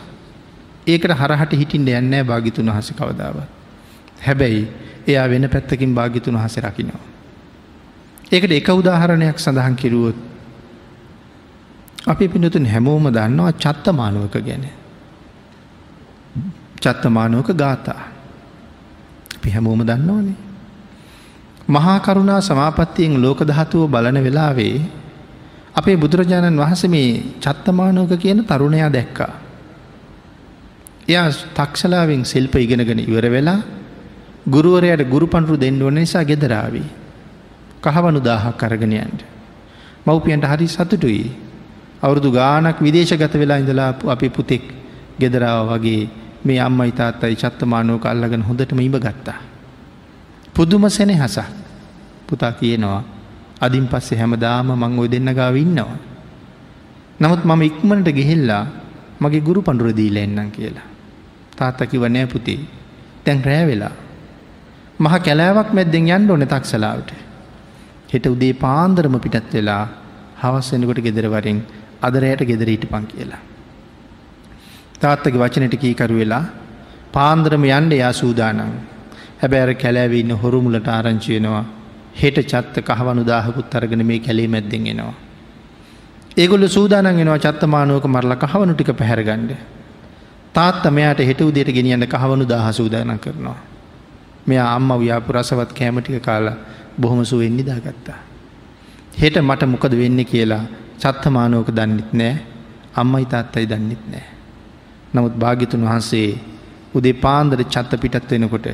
[0.88, 3.38] ඒකට හරහට හිටින්ට යන්නෑ භාගිතුන් වහස කවදාව.
[4.22, 4.68] හැබැයි
[5.08, 7.04] එයා වෙන පැත්තකින් භාගිතුන් වහස රකිනවා.
[8.32, 10.18] ඒකට එක උදාහරණයක් සඳහන් කිරුවොත්
[12.08, 14.66] අපි පිනතුන් හැමෝම දන්නවා චත්තමානුවක ගැන.
[16.78, 18.04] චත්තමානුවක ගාථා.
[19.38, 20.38] අපි හැමෝම දන්නවනේ.
[21.68, 24.76] මහා කරුණා සමාපත්තියෙන් ලෝක දහතුව බලන වෙලාවේ
[25.78, 27.10] අපේ බුදුරජාණන් වහස මේ
[27.40, 29.34] චත්තමානෝක කියන තරුණයා දැක්කා.
[31.08, 33.60] එයා තක්ෂලාවෙන් සිල්ප ඉගෙනගෙන ඉවර වෙලා
[34.46, 36.88] ගුරුවරයට ගුරු පණුරු දෙන්න ඕන නිසා ගෙදරාවී.
[37.84, 39.20] කහවනු දාහක් කරගෙනයන්ට.
[40.06, 41.26] මව්පියන්ට හරි සතුටුයි.
[42.02, 44.64] අවුරුදු ගානක් විදේශගත වෙලා ඉඳලාපු අපි පුතෙක්
[45.20, 46.10] ගෙදරාව වගේ
[46.44, 49.40] මේ අම්ම ඉතාත්තයි චත්තමානෝක අල්ලගෙන හොඳටම ඉබ ගත්තා.
[50.56, 51.38] පුදුම සෙනෙ හස
[52.28, 53.17] පුතා කියනවා
[53.62, 55.98] අදින් පස්සේ හැමදාම මං ඔය දෙන්න ගාව ඉන්නවා.
[57.20, 58.64] නමුත් මම ඉක්මනට ගෙහෙල්ලා
[59.22, 60.88] මගේ ගුරු පණුර දීල එන්නම් කියලා.
[61.58, 62.60] තාත්තකිව නෑ පුතේ
[63.26, 63.96] තැන් රෑ වෙලා.
[65.00, 67.10] මහ කැලෑවක් මැද්දෙන් යන්න ඕන තක්සලාවට.
[68.14, 69.84] හෙට උදේ පාන්දරම පිටත් වෙලා
[70.42, 71.60] හවස්සෙනකොට ගෙදරවරින්
[72.02, 73.42] අදරයට ගෙදරීට පං කියලා.
[75.02, 76.46] තාත්තගේ වචනට කීකරු වෙලා
[77.16, 78.62] පාන්දරම යන්ඩ යා සූදානන්
[79.42, 81.66] හැබැර කැලෑවන්න හොරුමුලට ආරංචියනවා
[82.22, 85.14] හෙට චත්ත කහවනු දාහකුත් අරගෙන මේ කැලේ මැද්දෙන් එනවා.
[86.38, 89.52] ඒගොල්ල සූදානන් එනවා චත්තමානුවක මරල කහවනු ටික පැහැරගණ්ඩ.
[90.54, 93.58] තාත්ත මෙයාට හෙට උදේට ගෙනියන්න කහවනු දාහ සූදාන කරනවා.
[94.48, 96.58] මෙයා අම්ම ව්‍යාපු රසවත් කෑමටික කාලා
[97.00, 98.20] බොහොම සුවෙන් නිදාගත්තා.
[99.14, 100.64] හෙට මට මොකද වෙන්න කියලා
[101.00, 102.34] චත්තමානෝක දන්නෙත් නෑ
[102.96, 104.26] අම්මයි තාත්තයි දන්නෙත් නෑ.
[105.14, 106.30] නමුත් භාගිතුන් වහන්සේ
[106.96, 108.68] උදේ පාන්දර චත්ත පිටත් වෙනකොට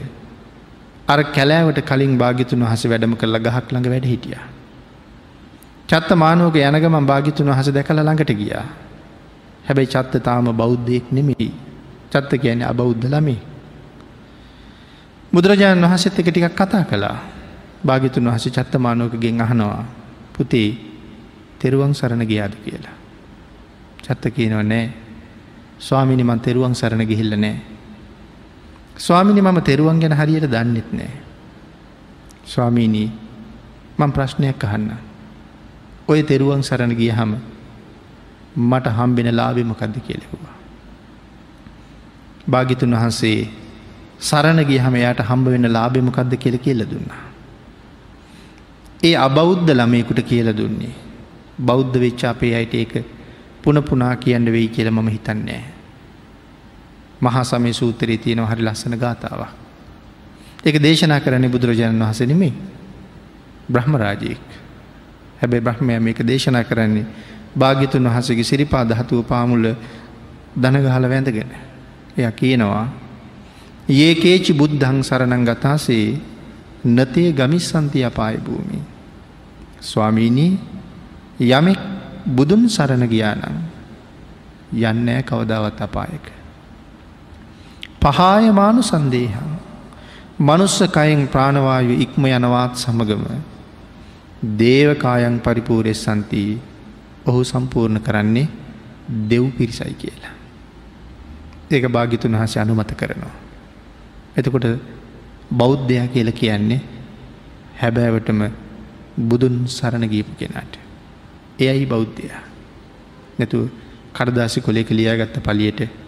[1.08, 4.40] අර කැලෑවට කලින් භාගිතුන් වහස වැඩම කරලා ගහක් ළඟ වැඩ හිටිය.
[5.90, 8.66] චත්ත මානුවක යනගම භාගිතුන් වහස දැකල ළඟට ගියා.
[9.66, 11.52] හැබැයි චත්ත තාම බෞද්ධයෙක් නෙමෙයි
[12.10, 13.42] චත්ත කියන්නේ අබෞද්ධ ළමේ.
[15.34, 17.18] බුදුරජාණන් වහසත් එක ටිකක් කතා කළා
[17.82, 19.84] භාගිතුන් වහස චත්තමානුවකගෙන් අහනවා
[20.34, 20.70] පුතේ
[21.60, 22.96] තෙරුවන් සරණ ගියාද කියලා.
[24.00, 24.86] චත්ත කියනව නෑ
[25.80, 27.73] ස්වාමිනි මන් තෙරුවන් සරණ ගිහිල්ල නෑ.
[28.98, 31.12] ස්වාමිනි මම තෙරුවන් ගැන හරියට දන්නෙත් නෑ.
[32.46, 33.12] ස්වාමීනී
[33.98, 34.92] මං ප්‍රශ්නයක් අහන්න.
[36.08, 37.34] ඔය තෙරුවන් සරණ ගිය හම
[38.56, 40.56] මට හම්බෙන ලාබෙමකක්ද කියලෙකුවා.
[42.50, 43.50] භාගිතුන් වහන්සේ
[44.20, 47.24] සරණ ගිය හම යායට හම්බ වෙන ලාබෙමකක්ද කියල කියල දුන්නා.
[49.04, 50.94] ඒ අබෞද්ධ ළමයකුට කියල දුන්නේ.
[51.60, 52.94] බෞද්ධ වෙච්චාපේ අයට ඒක
[53.64, 55.73] පුන පුනා කියන්න වෙයි කියල මම හිතන්නේ.
[57.24, 59.52] මහා සමය සූතරී තියෙනව හරි ලස්සන ගාථාවක්.
[60.66, 62.54] ඒක දේශනා කරන්නේ බුදුරජාණන් වහසනමේ
[63.68, 64.44] බ්‍රහ්මරාජයෙක්
[65.40, 67.06] හැබැයි බ්‍රහ්මය මේක දේශනා කරන්නේ
[67.56, 69.76] භාගිතුන් වහසගේ සිරිපා දහතුව පාමුල්ල
[70.56, 71.52] දනගහල වැඳගෙන.
[72.18, 72.86] එය කියනවා
[73.90, 76.08] ඒකේචි බුද්ධං සරණං ගතාසේ
[76.88, 78.80] නතේ ගමිස්සන්ති අපාය භූමි.
[79.82, 80.60] ස්වාමීණී
[81.42, 81.80] යමෙක්
[82.28, 83.58] බුදුන් සරණ ගියානම්
[84.74, 86.43] යන්නෑ කවදාවත් අපායක.
[88.04, 89.52] පහායමානු සන්දේහන්
[90.40, 93.24] මනුස්ස කයෙන් ප්‍රාණවායු ඉක්ම යනවාත් සමගම
[94.60, 96.58] දේවකායන් පරිපූරෙස් සන්තිී
[97.26, 98.48] ඔහු සම්පූර්ණ කරන්නේ
[99.30, 100.34] දෙව් පිරිසයි කියලා.
[101.72, 103.34] ඒක භාගිතුන් වහස අනුමත කරනවා.
[104.38, 104.68] එතකොට
[105.54, 106.82] බෞද්ධයා කියල කියන්නේ
[107.82, 108.42] හැබෑවටම
[109.22, 110.74] බුදුන් සරණ ගීපු කෙනාට.
[111.62, 112.44] එයයි බෞද්ධයා.
[113.40, 113.68] නැතු
[114.14, 116.03] කරදාසි කොලෙක ලියාගත්ත පලියට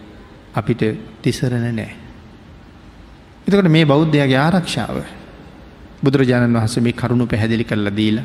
[0.56, 0.82] අපිට
[1.22, 1.92] තිසරණ නෑ.
[3.46, 4.96] එතකොට මේ බෞද්ධයාගේ ආරක්ෂාව
[6.02, 8.24] බුදුරජාණන් වහස මේ කරුණු පැහැදිලි කරලා දීලා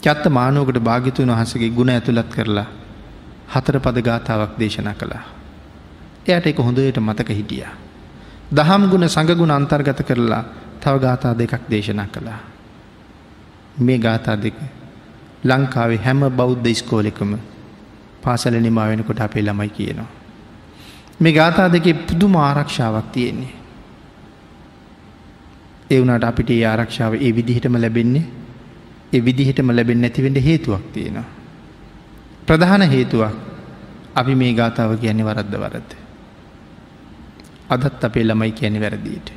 [0.00, 2.66] චත්ත මානුවකට භාගිතුන් වහසගේ ගුණ ඇතුළත් කරලා
[3.48, 5.24] හතර පද ගාථාවක් දේශනා කළා.
[6.26, 7.66] එයට එක හොඳයට මතක හිටිය.
[8.50, 10.42] දහම් ගුණ සඟගුණ අන්තර්ගත කරලා
[10.80, 12.40] තව ගාථා දෙකක් දේශනා කළා.
[13.78, 14.56] මේ ගාථා දෙක
[15.44, 17.34] ලංකාවේ හැම බෞද්ධ ස්කෝලෙකම
[18.22, 20.19] පාසල නිමා වෙනකොට අපේ ළමයි කියනවා.
[21.20, 23.54] මේ ගාථා දෙකේ පුදුම ආරක්ෂාවක් තියෙන්නේ.
[25.90, 28.24] එවුනට අපිට ඒ ආරක්ෂාව ඒ විදිහටම ලැබෙන්නේ
[29.12, 31.28] ඒ විදිහටම ලැබෙන් නැතිවෙන්ට හේතුවක් තියෙනවා.
[32.46, 33.34] ප්‍රධාන හේතුවක්
[34.14, 35.90] අපි මේ ගාථාව කියන්නේ වරද්ද වරද.
[37.68, 39.28] අදත් අපේ ළමයි කියන්නේ වැරදිීට.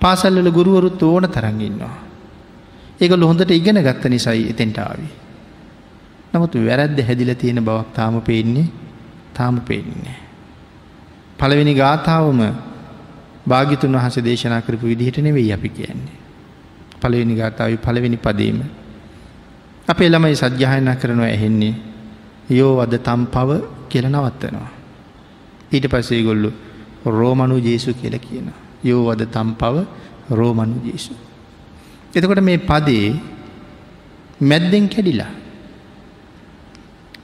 [0.00, 1.96] පාසල්ල ගුරුවරුත් ඕන තරගන්නවා.
[3.00, 5.08] ඒක ලොහොඳට ඉගෙන ගත්ත නිසයි එතෙන්ට ආවි.
[6.32, 8.66] නමුත් වැරැද්ද හැදිල තියෙන බවක් තාම පේන්නේ
[9.32, 10.27] තාම පේන්නේ.
[11.38, 12.40] පළවෙනි ගාථාවම
[13.46, 16.16] භාගිතුන් වහස දේශනා කරපු විදිහට නෙවෙයි අපි කියන්නේ.
[17.00, 18.58] පළවෙනි ගාථාව පළවෙනි පදීම.
[19.88, 21.74] අපේ ළමයි සජ්්‍යහයනා කරනවා ඇහෙන්නේ
[22.50, 23.50] යෝ අද තම් පව
[23.88, 24.70] කියල නවත්තනවා.
[25.72, 26.50] ඊට පසේ ගොල්ලු
[27.08, 28.48] රෝමනු ජේසු කියල කියන.
[28.84, 29.76] යෝ අද තම් පව
[30.30, 31.14] රෝමනු ජේසු.
[32.14, 33.08] එතකොට මේ පදේ
[34.40, 35.32] මැද්දෙන් කැඩිලා.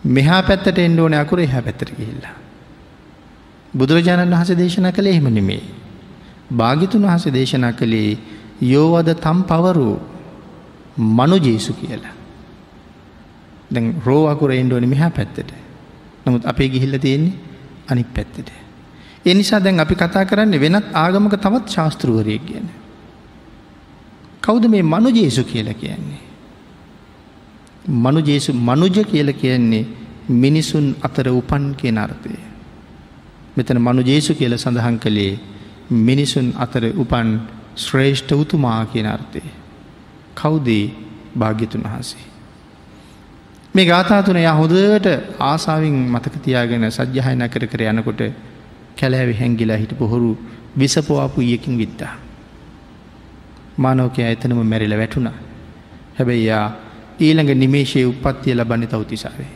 [0.07, 2.44] මෙහා පැත්තට එන්ඩෝන අකුර එහ පැත්තර ගිහිල්ලා.
[3.75, 5.63] බුදුරජාණන් වහස දේශනා කළ එහෙම නෙමේ.
[6.53, 8.19] භාගිතුන් වහස දේශනා කළේ
[8.65, 9.97] යෝවද තම් පවරූ
[10.99, 12.15] මනු ජේසු කියලා.
[13.71, 15.51] දැ රෝවකුර එන්ඩෝනි මෙහා පැත්තට.
[16.27, 17.35] නමුත් අපේ ගිහිල්ල තියෙන්නේ
[17.89, 18.49] අනි පැත්තට.
[19.27, 22.69] එනිසා දැන් අපි කතා කරන්නේ වෙනත් ආගමක තවත් ශාස්තෘුවරය කියන.
[24.43, 26.23] කෞද මේ මනු ජේසු කියල කියන්නේ.
[27.89, 29.87] මනු ජේසු මනුජ කියල කියන්නේ
[30.31, 32.54] මිනිසුන් අතර උපන් කිය නර්ථය.
[33.57, 35.33] මෙතන මනු ජේසු කියල සඳහන් කළේ
[36.03, 37.29] මිනිසුන් අතර උපන්
[37.77, 39.43] ශ්‍රේෂ්ඨ උතුමා කියන අර්ථය.
[40.37, 40.85] කවුදේ
[41.39, 42.25] භාග්‍යතුන් වහසේ.
[43.75, 45.07] මේ ගාථාතුන ය හොදට
[45.43, 48.21] ආසාාවෙන් මතකතියාගෙන සජ්්‍යහයන කර කර යනකොට
[48.99, 50.31] කැලෑවි හැංගිලා හිට පොහොරු
[50.79, 52.15] විසපොවාපු යකින් විත්තා.
[53.79, 55.29] මානෝකය ඇතනම මැරිල වැටුණ.
[56.17, 56.67] හැබැයි යා
[57.19, 59.51] ඊළඟ නිමේශය උපත්තිය ලබන්න තවතිසාවේ.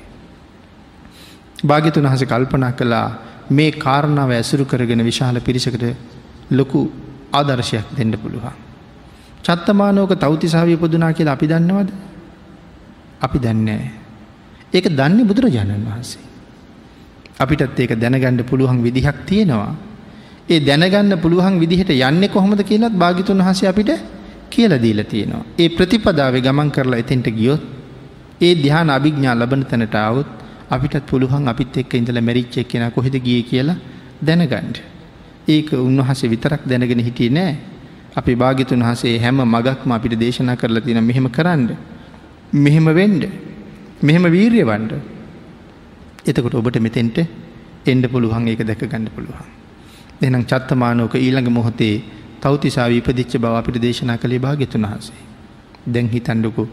[1.64, 3.08] භාගිතුන් හස කල්පනා කළා
[3.50, 5.84] මේ කාරණාව ඇසුරු කරගෙන විශාල පිරිසකට
[6.50, 6.80] ලොකු
[7.32, 8.54] ආදර්ශයක් දෙන්න පුළුවන්.
[9.44, 11.90] චත්තමානෝක තෞතිසාාව පුදුනා කියලා අපි දන්නවද.
[13.20, 13.90] අපි දන්නේ.
[14.74, 16.24] ඒක දන්නේ බුදුරජාණන් වහන්සේ.
[17.38, 19.74] අපිටත් ඒක දැනගණ්ඩ පුළුවන් විදිහක් තියෙනවා.
[20.48, 23.90] ඒ දැනගන්න පුළුවන් විදිහට යන්න කොහොමද කියලත් භාගිතුන් වහස අපිට
[24.50, 25.44] කියල දීල තියෙනවා.
[25.58, 27.62] ඒ ප්‍රතිපදාව ගමන් කරලා එතෙන්ට ගියොත්
[28.40, 30.38] ඒ දිහාන අභිග්ඥා ලබන තැනට අවුත්
[30.70, 33.76] අපිටත් පුළුවන් අපිත් එක්ක ඉඳලා මැරිච්ච එක්කෙනා කොහෙද ගියේ කියලා
[34.22, 34.76] දැනගන්න.
[35.48, 37.57] ඒක උන්වහන්සේ විතරක් දැනගෙන හිටියේ නෑ.
[38.16, 41.70] අපි භාග්‍යතුන් වහන්සේ හැම මගක්ම අපිට දේශනා කරලා තියෙන මෙහෙම කරන්න.
[42.54, 43.22] මෙහෙම වෙන්න.
[44.02, 44.90] මෙහෙම වීරිය වන්න.
[46.26, 47.18] එතකොට ඔබට මෙතෙන්ට
[47.87, 49.48] එන්න පුළුවන් ඒක දැක ගන්න පුළුවන්.
[50.22, 51.94] එහෙනම් චත්තමානෝක ඊළඟ මොහොතේ
[52.40, 55.22] තෞතිසා විපදිච්ච බව අපිට දේශනා කළේ භාග්‍යතුන් වහන්සේ.
[55.87, 56.68] දැන් හිතන්නකෝ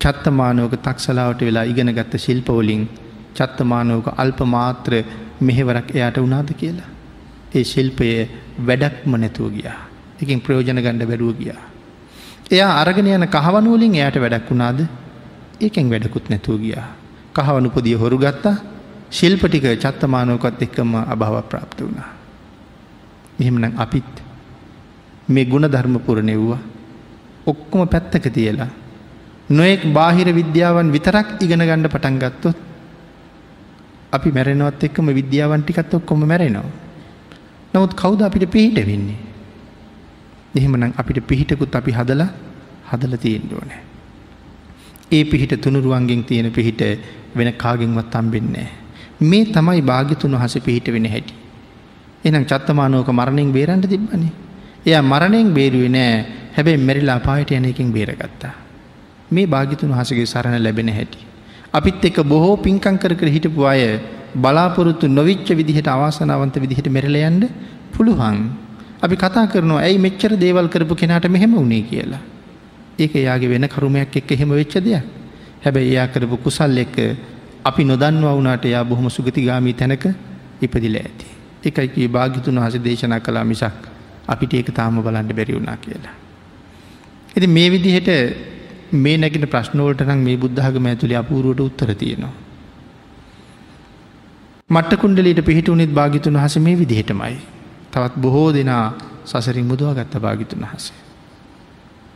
[0.00, 2.84] චත්තමානෝක තක්සලාවට වෙලා ඉගෙන ගත්ත ශිල්පවලින්
[3.34, 4.92] චත්තමානෝක අල්ප මාත්‍ර
[5.40, 6.90] මෙහෙවරක් එයාට වුණාද කියලා.
[7.54, 8.08] ඒ ශිල්පය
[8.60, 9.78] වැඩක්ම නැතුව ගියා.
[10.22, 11.62] එකින් ප්‍රයෝජන ගණ්ඩ බැරුව ගියා.
[12.50, 14.80] එයා අරගෙන යන කහවනුවලින් එයාට වැඩක් වුණාද
[15.60, 16.86] ඒකෙන් වැඩකුත් නැතුව ගියා.
[17.34, 18.56] කහවනු පොදිය හොරු ගත්තා
[19.10, 22.10] ශිල්පටික චත්තමානෝකත් එක්කම අභාව ප්‍රාප්ත වුණා.
[23.38, 24.14] මෙහෙමනම් අපිත්
[25.28, 26.60] මේ ගුණ ධර්ම පුරණෙව්වා
[27.46, 28.68] ඔක්කොම පැත්තක තියලා
[29.50, 32.58] නොයෙක් බාහිර විද්‍යාවන් විතරක් ඉගෙන ගණ්ඩ පටන් ගත්තොත්
[34.14, 36.70] අපි මැරෙනවත් එක්කම විද්‍යාවන්ටිකත් ඔක්කොම මැරෙනවා.
[37.74, 39.18] නමුත් කවුද අපිට පිහිට වෙන්නේ.
[40.54, 42.30] එහෙමනම් අපිට පිහිටකුත් අපි හදලා
[42.90, 43.82] හදල තියෙන්ට ඕනෑ.
[45.12, 46.82] ඒ පිහිට තුනුරුවන්ගෙන් තියෙන පිහිට
[47.36, 48.68] වෙන කාගෙන්වත් තම්බෙන්නේ.
[49.22, 51.34] මේ තමයි භාගිතුන් වහස පිහිට වෙන හැටි.
[52.24, 54.32] එනම් චත්තමානෝක මරණින් බේරන්ට තිබ්බනේ.
[54.86, 56.14] එයා මරණයෙන් බේරුවේ නෑ
[56.56, 58.54] හැබැයි මෙරිලා පායට යන එකින් බේරගත්තා.
[59.30, 61.18] මේ භාගිතුන් වහසගේ සරණ ලැබෙන හැටි.
[61.74, 63.98] අපිත් එක බොහෝ පින්කං කර කර හිටපු අය
[64.34, 67.50] බලාපොරොත්තු නොවිච්ච විදිහට අවාසනාවන්ත විදිහට මෙරලයන්ඩ
[67.92, 68.36] පුළුවන්.
[69.02, 72.22] අපි කතා කරනවා ඇයි මෙච්චර දේවල් කරපු කෙනාට මෙහෙම වුණේ කියලා.
[72.98, 75.02] ඒක එයාගේ වෙන කරුමයක් එක්ක එහෙම වෙච්ච දෙයක්.
[75.64, 76.96] හැබැයි එයා කරපු කුසල් එක්ක
[77.64, 80.06] අපි නොදන්වා වුණට එයා බොහොම සුගතිගාමී තැනක
[80.62, 81.26] ඉපදිල ඇති.
[81.64, 83.82] එකයි භාගිතුන් වහස දේශනා කලා මිසක්
[84.28, 86.14] අපිට ඒක තාම බලන්ට බැරි වුණා කියලා.
[87.34, 88.10] ඇති මේ විදිහට
[88.96, 92.32] මේ නැගෙන ප්‍රශ්නෝලට නම් මේ බුද්ධහගම ඇතුළේ අපූරුවට උත්තර තියෙනවා.
[94.70, 97.34] මට්ට කුණ්ඩලීට පිහිටුුනෙත් භාගිතුන් හස මේ විදිහටමයි.
[97.92, 98.84] තවත් බොහෝ දෙනා
[99.24, 100.96] සසරින් මුදුව ගත්ත භාගිතුන් වහසේ.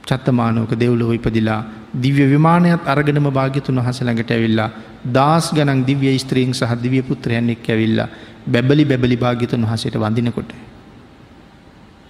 [0.04, 1.60] චත්තමානෝක දෙව්ලොව ඉපදිලා
[1.96, 4.70] දිව්‍ය විමානයක් අරගෙනම භාගිතුන් වහස ළඟට ඇවිල්ලා
[5.08, 8.08] දස් ගනන් දිව්‍ය ස්ත්‍රීන් සහ දිවිය පුත්‍රයන් එක් ඇවිල්ලා
[8.46, 10.50] බැබලි බැබලි භාගිතුන් වහසට වඳිනකොට.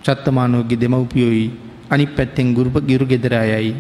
[0.05, 1.47] චත්තමානෝගේ දෙමව්පියෝයි
[1.91, 3.73] අනි පැත්තෙන් ගුරුප ගිරු ගෙදරයයි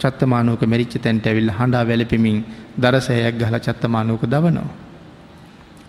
[0.00, 2.38] චත්තමානෝක මැරිච්ච තැන්ට ඇවිල් හඬා වැලපෙමින්
[2.78, 4.70] දරසෑයක් ගහල චත්තමානෝක දවනවා.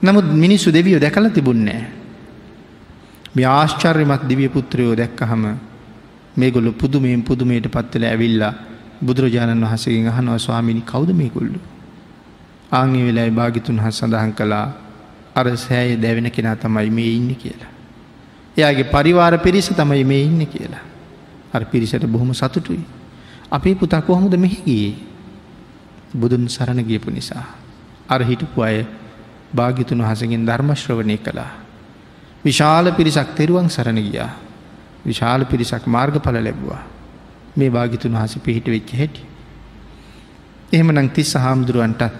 [0.01, 1.81] නමුත් මිනිස්සු දෙවියෝ දැකල තිබුන්නේ.
[3.35, 5.43] මේ ආශ්චර්යමත් දිවිය පුත්‍රයෝ දැක්කහම
[6.37, 8.53] මේගොල්ලු පුදුමයෙන් පුදුමයට පත්වල ඇවිල්ලා
[9.01, 11.59] බුදුරජාණන් වහසකින් අහනව ස්වාමිනි කෞද මේ කොල්ලු.
[12.71, 14.67] ආංගේ වෙලායි භාගිතුන් හස් සඳහන් කළා
[15.35, 17.71] අර සෑය දැවෙන කෙනා තමයි මේ ඉන්න කියලා.
[18.57, 20.85] එයාගේ පරිවාර පිරිස තමයි මේ ඉන්න කියලා.
[21.53, 22.98] අර පිරිසට බොහොම සතුටුයි.
[23.51, 24.93] අපේ පුතා කොහොමද මෙහිගියේ
[26.13, 27.45] බුදුන් සරණ ගියපු නිසා.
[28.09, 28.85] අර හිටපු අය
[29.51, 31.51] භාගිතුන් වහසගෙන් ධර්මශ්‍රවනය කළා.
[32.45, 34.29] විශාල පිරිසක් තෙරුවන් සරණ ගියා.
[35.05, 36.81] විශාල පිරිසක් මාර්ගඵල ලැබවා.
[37.55, 39.21] මේ භාගිතුන් වහස පිහිට වෙච්ච හැටි.
[40.71, 42.13] එහෙම නං තිස්ස හාමුදුරුවන්ටත්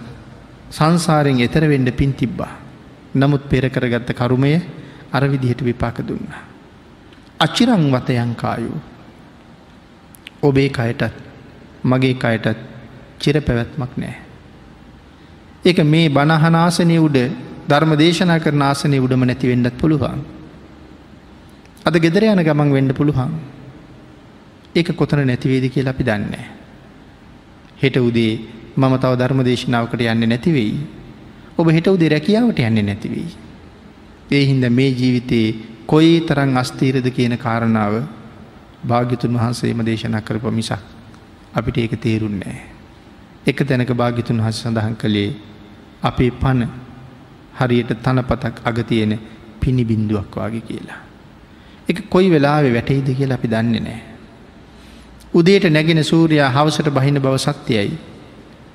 [0.70, 2.52] සංසාරයෙන් එතරවෙඩ පින් තිබ්බා.
[3.12, 4.54] නමුත් පෙරකරගත්ත කරුමය
[5.12, 6.26] අර විදිහට විපාක දුන්න.
[7.38, 8.89] අචිරං වතයංකායු
[10.42, 11.14] ඔබේ කයටත්
[11.84, 12.58] මගේ කයටත්
[13.18, 14.16] චිර පැවැත්මක් නෑ.
[15.62, 17.18] එක මේ බණහනාසනය උඩ
[17.68, 20.20] ධර්ම දේශනා කරන ආසනය උඩම නැති වෙන්නත් පුළුවන්.
[21.84, 23.32] අද ගෙදර යන ගමන් වෙන්න පුළුවන්.
[24.74, 26.46] ඒක කොතන නැතිවේද කියලා අපි දන්නේ.
[27.82, 28.32] හෙට උදේ
[28.76, 30.74] මම තව ධර්ම දේශනාවකට යන්න නැතිවෙයි.
[31.58, 33.30] ඔබ හෙට උදේ රැකියාවට යන්නේ නැතිවෙයි.
[34.30, 35.54] ඒ හින්ද මේ ජීවිතයේ
[35.86, 37.94] කොයි තරං අස්තීරද කියන කාරණාව
[38.82, 40.78] භාග්‍යතුන් වහන්සේම දේශනා කරප මිසක්
[41.54, 42.58] අපිට ඒක තේරුන්නේ.
[43.46, 45.30] එක තැනක භාගිතුන් වහස සඳහන් කළේ
[46.02, 46.68] අපේ පණ
[47.54, 49.18] හරියට තනපතක් අගතියෙන
[49.60, 51.00] පිණි බින්දුවක් වගේ කියලා.
[51.88, 54.00] එක කොයි වෙලාවෙ වැටයිද කියලා අපි දන්නේ නෑ.
[55.32, 57.98] උදේට නැගෙන සූරයා හවසට බහින බව සත්‍යයයි.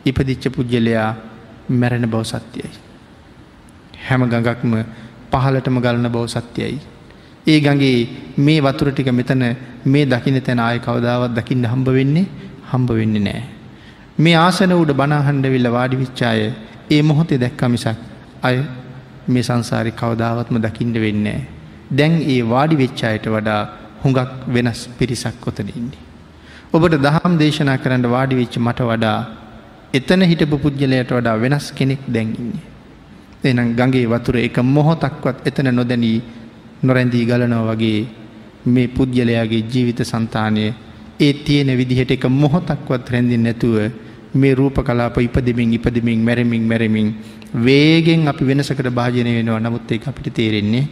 [0.05, 1.15] ඉපදිච්ච පුද්ගලයා
[1.71, 2.71] මැරෙන බව සත්‍යයයි.
[3.99, 4.73] හැම ගඟක්ම
[5.31, 6.79] පහලටම ගලන බව සත්‍යයයි.
[7.47, 7.97] ඒ ගගේ
[8.39, 9.43] මේ වතුර ටික මෙතන
[9.86, 12.25] මේ දකින තැන ආය කවදාවත් දකින්න හම්බ වෙන්නේ
[12.71, 13.43] හම්බ වෙන්නේ නෑ.
[14.17, 16.39] මේ ආසන උඩ බනාහන්ඩ විල්ල වාඩි විච්චාය
[16.91, 17.99] ඒ මොහොතේ දැක්කමිසක්
[18.41, 18.58] අය
[19.27, 21.39] මේ සංසාරි කවදාවත්ම දකිින්ට වෙන්නේ.
[21.91, 23.62] දැන් ඒ වාඩි වෙච්චායට වඩා
[24.03, 26.03] හුඟක් වෙනස් පිරිසක් කොතන ඉන්නේ.
[26.73, 29.19] ඔබට දහම් දේශනා කරන්න වාඩි වෙච්ච මට වඩා
[29.93, 32.63] එතන හිටපු පුද්ගලයට වඩා වෙනස් කෙනෙක් දැන්ඉන්නේ.
[33.43, 36.17] එනම් ගගේ වතුර එක මොහොතක්වත් එතන නොදැනී
[36.85, 37.99] නොරැඳී ගලනෝ වගේ
[38.67, 40.65] මේ පුද්ගලයාගේ ජීවිත සන්තානය
[41.19, 43.75] ඒ තියෙන විදිහට එක මොහොතක්වත් රැඳින් නැතුව
[44.33, 47.09] මේ රූප කලාප ඉපදමින් ඉපදමින් මැරමින් මැරමින්
[47.57, 50.85] වේගෙන් අපි වෙනසකට භාජනය වෙනවා නමුත් ඒ අපිට තේරෙන්නේ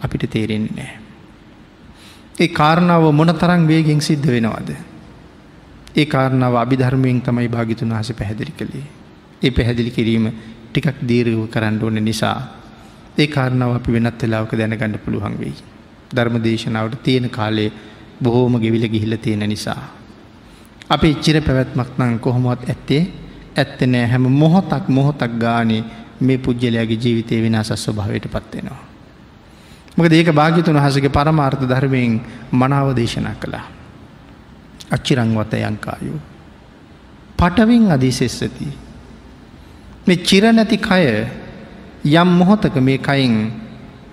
[0.00, 0.92] අපිට තේරෙන්නේ නෑ.
[2.40, 4.70] ඒ කාරණාව මොන තරං වේගෙන් සිද්ධ වෙනවාද.
[5.96, 8.86] ඒ කාරණාව අභිධර්මයෙන් තමයි භාගිතුන් වහස පැහැදිලි කළේ.
[9.42, 10.26] ඒ පැහැදිලි කිරීම
[10.68, 12.36] ටිකක් දීරව කරන්න ඕන නිසා
[13.18, 15.54] ඒ කාරණාව අපි වෙනත් වෙලාවක දැනගන්න පුළුවන් වෙයි.
[16.10, 17.70] ධර්ම දේශනාවට තියෙන කාලේ
[18.20, 19.82] බොහෝම ගෙවිල ගිහිල තියෙන නිසා.
[20.90, 23.02] අපි ඉච්චිර පැවැත්මක් නං කොහොමත් ඇත්තේ
[23.56, 25.82] ඇත්ත නෑ හැම මොහොතක් මොහොතක් ගානේ
[26.20, 28.82] මේ පුද්ගලයාගේ ජීවිතය විනාසස් ස්වභාවයට පත්වෙනවා.
[29.96, 32.20] මොක ඒක භාගිතුන් වහසගේ පරමාර්ථ ධර්මයෙන්
[32.52, 33.66] මනාව දේශනා කළා.
[34.90, 36.20] අච්චිරංවත යංකායු.
[37.36, 38.68] පටවින් අධිසෙස්සති.
[40.06, 41.04] මේ චිරනැති කය
[42.06, 43.34] යම් මොහොතක මේ කයින්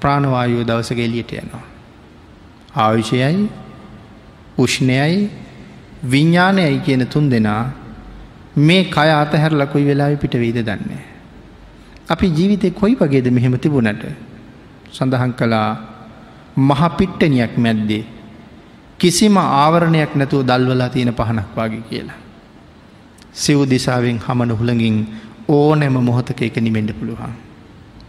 [0.02, 1.66] ප්‍රාණවායුව දවසක එලියට යනවා.
[2.76, 3.50] ආවිෂයයි
[4.58, 5.30] උෂ්ණයයි
[6.04, 7.64] විඤ්ඥානයයි කියන තුන් දෙනා
[8.58, 11.04] මේ කය අතහැර ලකුයි වෙලාව පිට වීද දන්නේ.
[12.10, 14.04] අපි ජීවිතය කොයි වගේද මෙහෙම තිබුණට
[14.92, 15.70] සඳහන් කළා
[16.60, 18.04] මහපිට්ටනියක් මැද්දේ
[19.00, 22.20] කිසිම ආවරණයක් නැතුව දල්වලා තියෙන පහනක් වගේ කියලා.
[23.34, 24.98] සිව් දිසාවෙන් හමන හුළඟින්
[25.50, 27.34] ඕනෑම මොහොතක එක නිමෙන්ඩ පුළුවන්.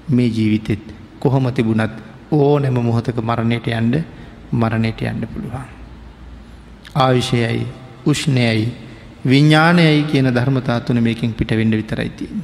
[0.09, 1.95] මේ ජීවිතෙත් කොහොම තිබුණත්
[2.33, 3.95] ඕනෑම මොහොතක මරණයට යන්ඩ
[4.53, 5.69] මරණයට යන්න පුළුවන්.
[6.95, 7.67] ආවිෂයයි
[8.07, 8.73] උෂ්ණයයි
[9.25, 12.43] විඤ්ඥානයයි කියන ධර්මතාතුන මේකින් පිටවෙඩ විතරයිතින්.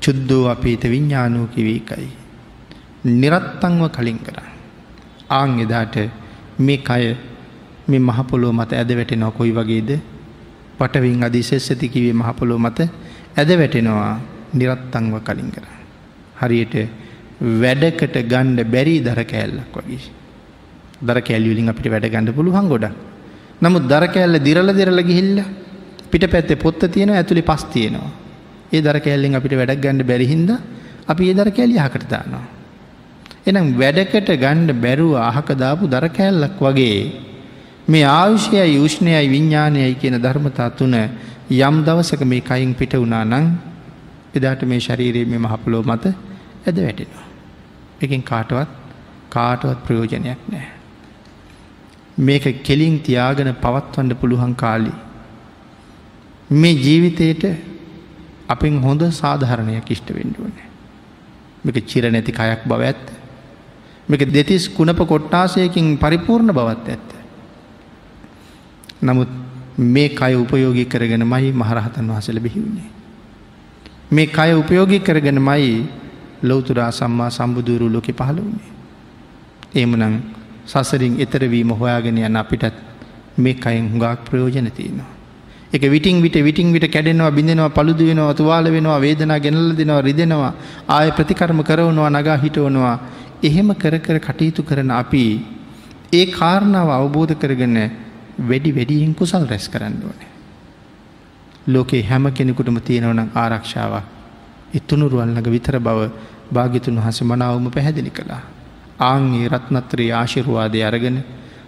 [0.00, 2.08] චුද්දෝ අපේත විඤ්ඥානූ කිවීකයි.
[3.04, 4.38] නිරත්තංව කලින් කර.
[5.30, 5.96] ආං එදාට
[6.58, 7.16] මේ කය
[7.88, 9.90] මේ මහපොලෝ මත ඇද වැටෙනවා කොයි වගේද
[10.78, 12.78] පටවින් අධිශෙස්සති කිවේ මහපොලෝ මත
[13.36, 14.20] ඇද වැටෙනවා
[14.54, 15.77] නිරත්තංව කලින් කර.
[16.40, 16.74] හරියට
[17.40, 20.00] වැඩකට ගණ්ඩ බැරි දර කෑල්ලක් වගේ.
[21.00, 22.86] දර කෑල්ලිවලින් අපිට වැඩ ගණඩ පුළුවන් ගොඩ.
[23.60, 25.44] නමුත් දර කෑල්ල දිරල දෙරල ගිහිල්ල
[26.10, 28.10] පිට පැත්තේ පොත්ත තියෙන ඇතුළි පස් තියෙනවා.
[28.72, 30.50] ඒ දර කෑල්ලෙන් අපිට වැඩක් ගණඩ බැරිහින්ද
[31.06, 32.44] අපි ඒ දර කෑලි හකට දානවා.
[33.46, 36.98] එනම් වැඩකට ගණ්ඩ බැරුව අහක දාපු දර කෑල්ලක් වගේ
[37.88, 40.94] මේ ආයුෂයයි යුෂ්ණයයි විඤ්ඥානයයි කියන ධර්මතා තුන
[41.50, 43.46] යම් දවසක මේ කයින් පිට වුණා නං
[44.34, 46.04] එදාට මේ ශරීරයේ මේ මහපලෝ මත
[46.66, 47.26] ඇද වැටෙනවා.
[48.02, 48.70] එකින් කාටවත්
[49.30, 50.66] කාටවත් ප්‍රයෝජනයක් නෑ.
[52.18, 54.92] මේක කෙලින් තියාගෙන පවත්වන්න පුළුවන් කාලි.
[56.52, 57.44] මේ ජීවිතයට
[58.48, 60.56] අපින් හොඳ සාධහරණයක් ඉෂ්ට වෙන්ඩුවන.
[61.64, 63.06] මේක චිර නැති කයක් බව ඇත්ත.
[64.08, 67.08] මේක දෙතිස් කුණප කොට්ටාසයකින් පරිපූර්ණ බවත් ඇත්ත.
[69.02, 69.28] නමුත්
[69.78, 72.90] මේ කය උපයෝගී කරගෙන මයි මහරහතන් වහසල බිහිවුණේ.
[74.10, 75.86] මේ කය උපයෝගී කරගෙන මයි
[76.42, 78.72] ලෝතුරා සම්මා සම්බුදුරු ලෝකෙ පහළ වුණේ.
[79.74, 80.16] ඒමනං
[80.66, 82.74] සසරින් එතරවීම හොයාගෙන යන අපිටත්
[83.36, 85.10] මේ කයින් හුඟක් ප්‍රයෝජන තියෙනවා.
[85.70, 90.52] එක විටින් විට විටින් විට කැඩෙනවා බිඳෙනවා පළුදු වෙනවා තුවාල වෙනවා වේදනා ගෙනල්ල දෙනවා රිදෙනවා
[90.88, 92.96] ආය ප්‍රතිකර්ම කරවනවා නගා හිටවනවා
[93.42, 95.24] එහෙම කර කර කටයුතු කරන අපි
[96.12, 97.78] ඒ කාරණාව අවබෝධ කරගන්න
[98.40, 100.30] වැඩි වැඩියෙන් කුසල් රැස් කරන්න ඕනේ.
[101.66, 104.17] ලෝකේ හැම කෙනෙකුටම තියෙනවනම් ආරක්ෂාවක්
[104.74, 106.10] ඉත්තුනුරුවල්ලඟ විතර බව
[106.50, 108.42] භාගිතුන් වහස මනාවම පැහැදිලි කළා.
[109.00, 111.18] ආංගේ රත්නත්‍රයේ ආශිරවාදය අරගෙන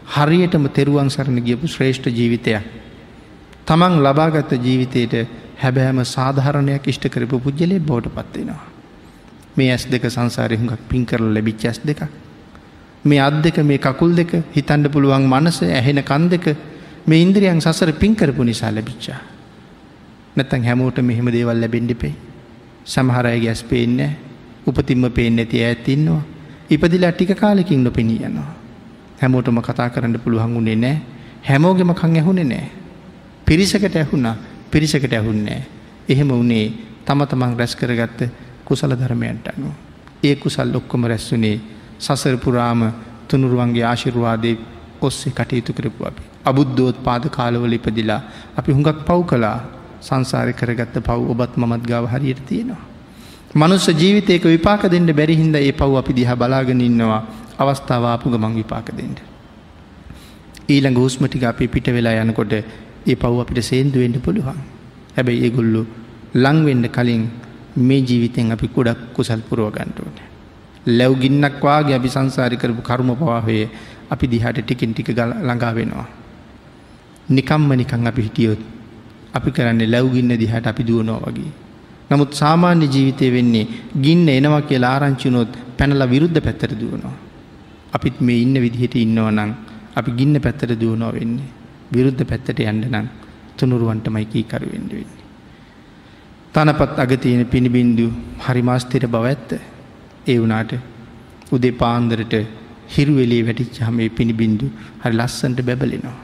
[0.08, 2.62] හරියටම තෙරුවන් සරණ ගියපු ශ්‍රේෂ්ඨ ජීවිතයක්.
[3.66, 5.14] තමන් ලබාගත්ත ජීවිතයට
[5.56, 8.64] හැබෑම සාධාරණයක් ඉෂ්ට කරපු පුද්ගලය බෝට පත්වෙනවා.
[9.56, 12.02] මේ ඇස් දෙක සංසාරය හුඟක් පින් කරල ලැබිච් ඇස් දෙකක්.
[13.04, 16.56] මේ අත් දෙක මේ කකුල් දෙක හිතන්ඩ පුළුවන් මනස ඇහෙන කන් දෙක
[17.06, 19.20] මේ ඉන්ද්‍රියන් සසර පින් කරපු නිසා ලැබිච්චා.
[20.36, 22.29] නැතන් හැමෝට මෙහෙම දේවල් ලැබෙන්ඩිපේ.
[22.90, 23.98] සමහරය ගැස් පේන්න
[24.66, 26.22] උපතින්ම පේෙන් නැති ඇත්තින්නවා.
[26.70, 28.50] ඉපදිලා ටික කාලෙකින් නොපෙනී යනවා.
[29.20, 30.96] හැමෝටම කතා කරන්න පුළුවන් වුණේ නෑ
[31.42, 32.70] හැමෝගෙම කං ඇහුණේ නෑ.
[33.46, 34.36] පිරිසකට ඇහුණා
[34.70, 35.62] පිරිසකට ඇහුන්නෑ.
[36.08, 36.66] එහෙම වනේ
[37.04, 38.20] තම තමන් රැස් කරගත්ත
[38.64, 39.72] කුසල ධර්මයන්ට අනුව.
[40.22, 41.60] ඒ කුසල් ඔක්කොම රැස්වනේ
[41.98, 42.92] සසර පුරාම
[43.28, 44.58] තුනුරුවන්ගේ ආශිරවාදය
[45.00, 46.22] ඔස්සේ කටයුතු කරපු අපි.
[46.44, 48.20] අබුද්ධෝත් පාද කාලවල ඉපදිලා
[48.56, 49.58] අපි හුඟක් පව් කලා
[50.00, 52.82] සංසාරය කරගත්ත පව් ඔබත් මමත් ගාව හරියට තියෙනවා.
[53.54, 57.22] මනුස්ස ජීවිතයක විපාක දෙන්න බැරිහින්ද ඒ පව් අපි දිහා බලාගෙන ඉන්නවා
[57.58, 59.20] අවස්ථාවාපු ගමන් විපාක දෙෙන්ට.
[60.68, 64.58] ඊළඟ හුස්මටික අපි පිට වෙලා යනකොට ඒ පව් අපිට සේන්දුවෙන්ට පුළුවන්.
[65.16, 65.82] හැබැයි ඒගොල්ලු
[66.36, 67.22] ලංවෙන්ඩ කලින්
[67.78, 70.28] මේ ජීවිතෙන් අපි කුඩක් කුසල් පුරුවගන්ටුවනේ.
[70.88, 73.68] ලැව් ගින්නක් වාගේ අපි සංසාරි කරපු කරුම පවාහයේ
[74.10, 76.08] අපි දිහට ටිකින් ටික ළඟා වෙනවා.
[77.28, 78.60] නිකම්ම නිකං අපි හිටියොත්
[79.34, 81.52] අපි කරන්නේ ලැව්ගින්න දිහට අපි දුවනෝ වගේ.
[82.10, 83.66] නමුත් සාමාන්‍ය ජීවිතය වෙන්නේ
[84.04, 87.16] ගින්න එනවා කියලා ආරංචිනොත් පැනල විරුද්ධ පැත්තර දුවනවා.
[87.92, 89.52] අපිත් මේ ඉන්න විදිහට ඉන්නව නං
[89.96, 91.50] අපි ගින්න පැත්තර දුවනෝ වෙන්නේ.
[91.94, 93.06] විරුද්ධ පැත්තට යන්න නම්
[93.56, 95.26] තුනුරුවන්ට මයිකී කරුවෙන්ඩ වෙන්නේ.
[96.54, 98.06] තනපත් අගතියන පිණිබින්දු
[98.46, 99.50] හරිමාස්තිර බව ඇත්ත.
[100.32, 100.72] ඒ වනාට
[101.52, 102.34] උදේ පාන්දරට
[102.94, 104.66] හිරුවෙලේ වැටිච්ච හමේ පිණිබින්දු
[105.02, 106.16] හරි ලස්සන්ට බැබලෙනවා.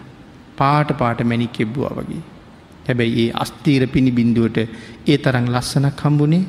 [0.59, 2.25] පාට පාට මැනික් එබ්බවා වගේ.
[2.87, 4.59] හැබැයි ඒ අස්තීර පිණි බින්දුවට
[5.07, 6.45] ඒ තරං ලස්සනක් හම්බුණේ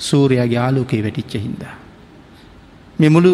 [0.00, 1.74] සූරයාගේ ආලෝකයේ වැටිච්ච හින්දා.
[2.98, 3.32] මෙමුළු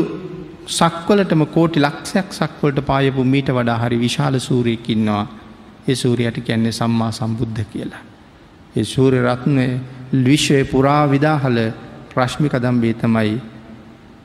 [0.68, 5.24] සක්වලටම කෝටි ලක්ෂයක් සක්වලට පායපු මීට වඩා හරි විශාල සූරයකින්නවා
[5.88, 8.02] ඒ සූරයට කැන්නේ සම්මා සම්බුද්ධ කියලා.
[8.76, 9.64] ඒ සූරය රත්නය
[10.24, 11.58] විශ්වය පුරා විදාහල
[12.10, 13.32] ප්‍රශ්මික දම්බේ තමයි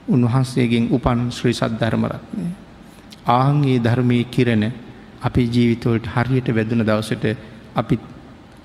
[0.08, 2.46] උන්වහන්සේගෙන් උපන් ශ්‍රී සද්ධර්මරත්නය.
[3.30, 4.66] ආංගේ ධර්මය කිරණ
[5.22, 7.26] අපි ජීවිතවලට හරියට වැදුන දවසට
[7.76, 8.00] අපි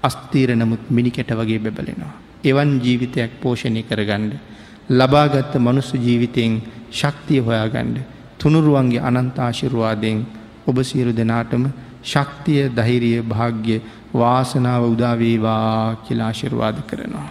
[0.03, 2.13] අස්තීර නමුත් මිනිකැට වගේ බැබලෙනවා.
[2.45, 4.33] එවන් ජීවිතයක් පෝෂණය කරගණ්ඩ.
[4.91, 7.99] ලබාගත්ත මනුස්ස ජීවිතයෙන් ශක්තිය හොයාගණ්ඩ.
[8.39, 10.27] තුනුරුවන්ගේ අනන්තාශිරවාදයෙන්
[10.67, 11.65] ඔබ සියලු දෙනාටම
[12.05, 13.81] ශක්තිය දහිරිය භාග්‍ය
[14.13, 17.27] වාසනාව උදාවේවා කියලාශිරවාද කරනවා.